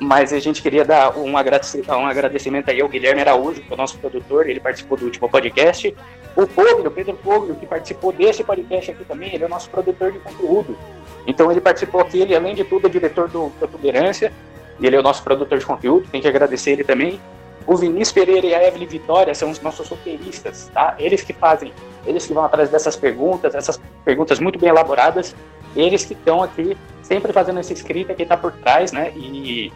mas 0.00 0.32
a 0.32 0.38
gente 0.38 0.62
queria 0.62 0.84
dar 0.84 1.16
um 1.18 1.36
agradecimento, 1.36 1.92
um 1.92 2.06
agradecimento 2.06 2.70
aí 2.70 2.80
ao 2.80 2.88
Guilherme 2.88 3.20
Araújo, 3.20 3.60
que 3.60 3.70
é 3.70 3.74
o 3.74 3.76
nosso 3.76 3.98
produtor, 3.98 4.48
ele 4.48 4.60
participou 4.60 4.96
do 4.96 5.04
último 5.04 5.28
podcast. 5.28 5.94
O 6.36 6.46
Poglio, 6.46 6.90
Pedro 6.90 7.14
Poglio, 7.16 7.56
que 7.56 7.66
participou 7.66 8.12
desse 8.12 8.44
podcast 8.44 8.92
aqui 8.92 9.04
também, 9.04 9.34
ele 9.34 9.44
é 9.44 9.46
o 9.46 9.50
nosso 9.50 9.68
produtor 9.68 10.12
de 10.12 10.18
conteúdo. 10.20 10.78
Então 11.28 11.52
ele 11.52 11.60
participou 11.60 12.00
aqui, 12.00 12.22
ele 12.22 12.34
além 12.34 12.54
de 12.54 12.64
tudo 12.64 12.86
é 12.86 12.90
diretor 12.90 13.28
do 13.28 13.52
Protuberância, 13.58 14.32
e 14.80 14.86
ele 14.86 14.96
é 14.96 14.98
o 14.98 15.02
nosso 15.02 15.22
produtor 15.22 15.58
de 15.58 15.66
conteúdo, 15.66 16.08
tem 16.10 16.22
que 16.22 16.26
agradecer 16.26 16.70
ele 16.70 16.84
também. 16.84 17.20
O 17.66 17.76
Vinícius 17.76 18.12
Pereira 18.12 18.46
e 18.46 18.54
a 18.54 18.66
Evelyn 18.66 18.86
Vitória 18.86 19.34
são 19.34 19.50
os 19.50 19.60
nossos 19.60 19.86
roteiristas, 19.86 20.70
tá? 20.72 20.94
Eles 20.98 21.20
que 21.20 21.34
fazem, 21.34 21.70
eles 22.06 22.26
que 22.26 22.32
vão 22.32 22.44
atrás 22.44 22.70
dessas 22.70 22.96
perguntas, 22.96 23.54
essas 23.54 23.78
perguntas 24.06 24.40
muito 24.40 24.58
bem 24.58 24.70
elaboradas, 24.70 25.36
eles 25.76 26.02
que 26.02 26.14
estão 26.14 26.42
aqui 26.42 26.74
sempre 27.02 27.30
fazendo 27.30 27.60
essa 27.60 27.74
escrita 27.74 28.14
que 28.14 28.22
está 28.22 28.36
por 28.36 28.52
trás, 28.52 28.90
né? 28.90 29.12
E 29.14 29.70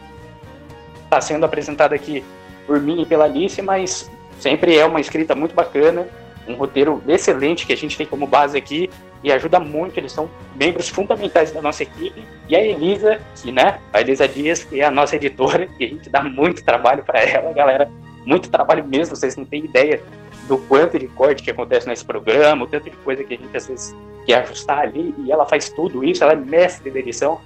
está 1.04 1.20
sendo 1.20 1.44
apresentada 1.44 1.94
aqui 1.94 2.24
por 2.66 2.80
mim 2.80 3.02
e 3.02 3.04
pela 3.04 3.26
Alice, 3.26 3.60
mas 3.60 4.10
sempre 4.40 4.78
é 4.78 4.86
uma 4.86 5.02
escrita 5.02 5.34
muito 5.34 5.54
bacana, 5.54 6.08
um 6.48 6.54
roteiro 6.54 7.02
excelente 7.06 7.66
que 7.66 7.74
a 7.74 7.76
gente 7.76 7.94
tem 7.98 8.06
como 8.06 8.26
base 8.26 8.56
aqui 8.56 8.88
e 9.22 9.30
ajuda 9.30 9.60
muito, 9.60 9.98
eles 9.98 10.12
são 10.12 10.28
membros 10.56 10.88
fundamentais 10.88 11.52
da 11.52 11.62
nossa 11.62 11.82
equipe. 11.82 12.24
E 12.48 12.56
a 12.56 12.60
Elisa, 12.60 13.20
que, 13.36 13.52
né, 13.52 13.78
a 13.92 14.00
Elisa 14.00 14.26
Dias, 14.26 14.64
que 14.64 14.80
é 14.80 14.84
a 14.84 14.90
nossa 14.90 15.16
editora, 15.16 15.66
que 15.66 15.84
a 15.84 15.88
gente 15.88 16.10
dá 16.10 16.22
muito 16.22 16.64
trabalho 16.64 17.04
para 17.04 17.20
ela, 17.20 17.52
galera, 17.52 17.90
muito 18.26 18.50
trabalho 18.50 18.84
mesmo, 18.84 19.14
vocês 19.14 19.36
não 19.36 19.44
têm 19.44 19.64
ideia 19.64 20.02
do 20.48 20.58
quanto 20.58 20.98
de 20.98 21.06
corte 21.08 21.42
que 21.42 21.50
acontece 21.50 21.86
nesse 21.86 22.04
programa, 22.04 22.64
o 22.64 22.66
tanto 22.66 22.90
de 22.90 22.96
coisa 22.98 23.22
que 23.22 23.34
a 23.34 23.36
gente 23.36 23.56
às 23.56 23.66
vezes 23.66 23.94
quer 24.26 24.42
ajustar 24.42 24.80
ali, 24.80 25.14
e 25.18 25.30
ela 25.30 25.46
faz 25.46 25.68
tudo 25.68 26.04
isso, 26.04 26.22
ela 26.22 26.32
é 26.32 26.36
mestre 26.36 26.90
da 26.90 26.98
edição. 26.98 27.40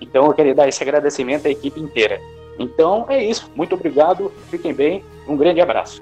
Então 0.00 0.26
eu 0.26 0.32
queria 0.32 0.54
dar 0.54 0.68
esse 0.68 0.82
agradecimento 0.82 1.46
à 1.46 1.50
equipe 1.50 1.80
inteira. 1.80 2.20
Então 2.58 3.06
é 3.08 3.22
isso. 3.22 3.50
Muito 3.54 3.74
obrigado. 3.74 4.32
Fiquem 4.50 4.72
bem. 4.72 5.04
Um 5.26 5.36
grande 5.36 5.60
abraço. 5.60 6.00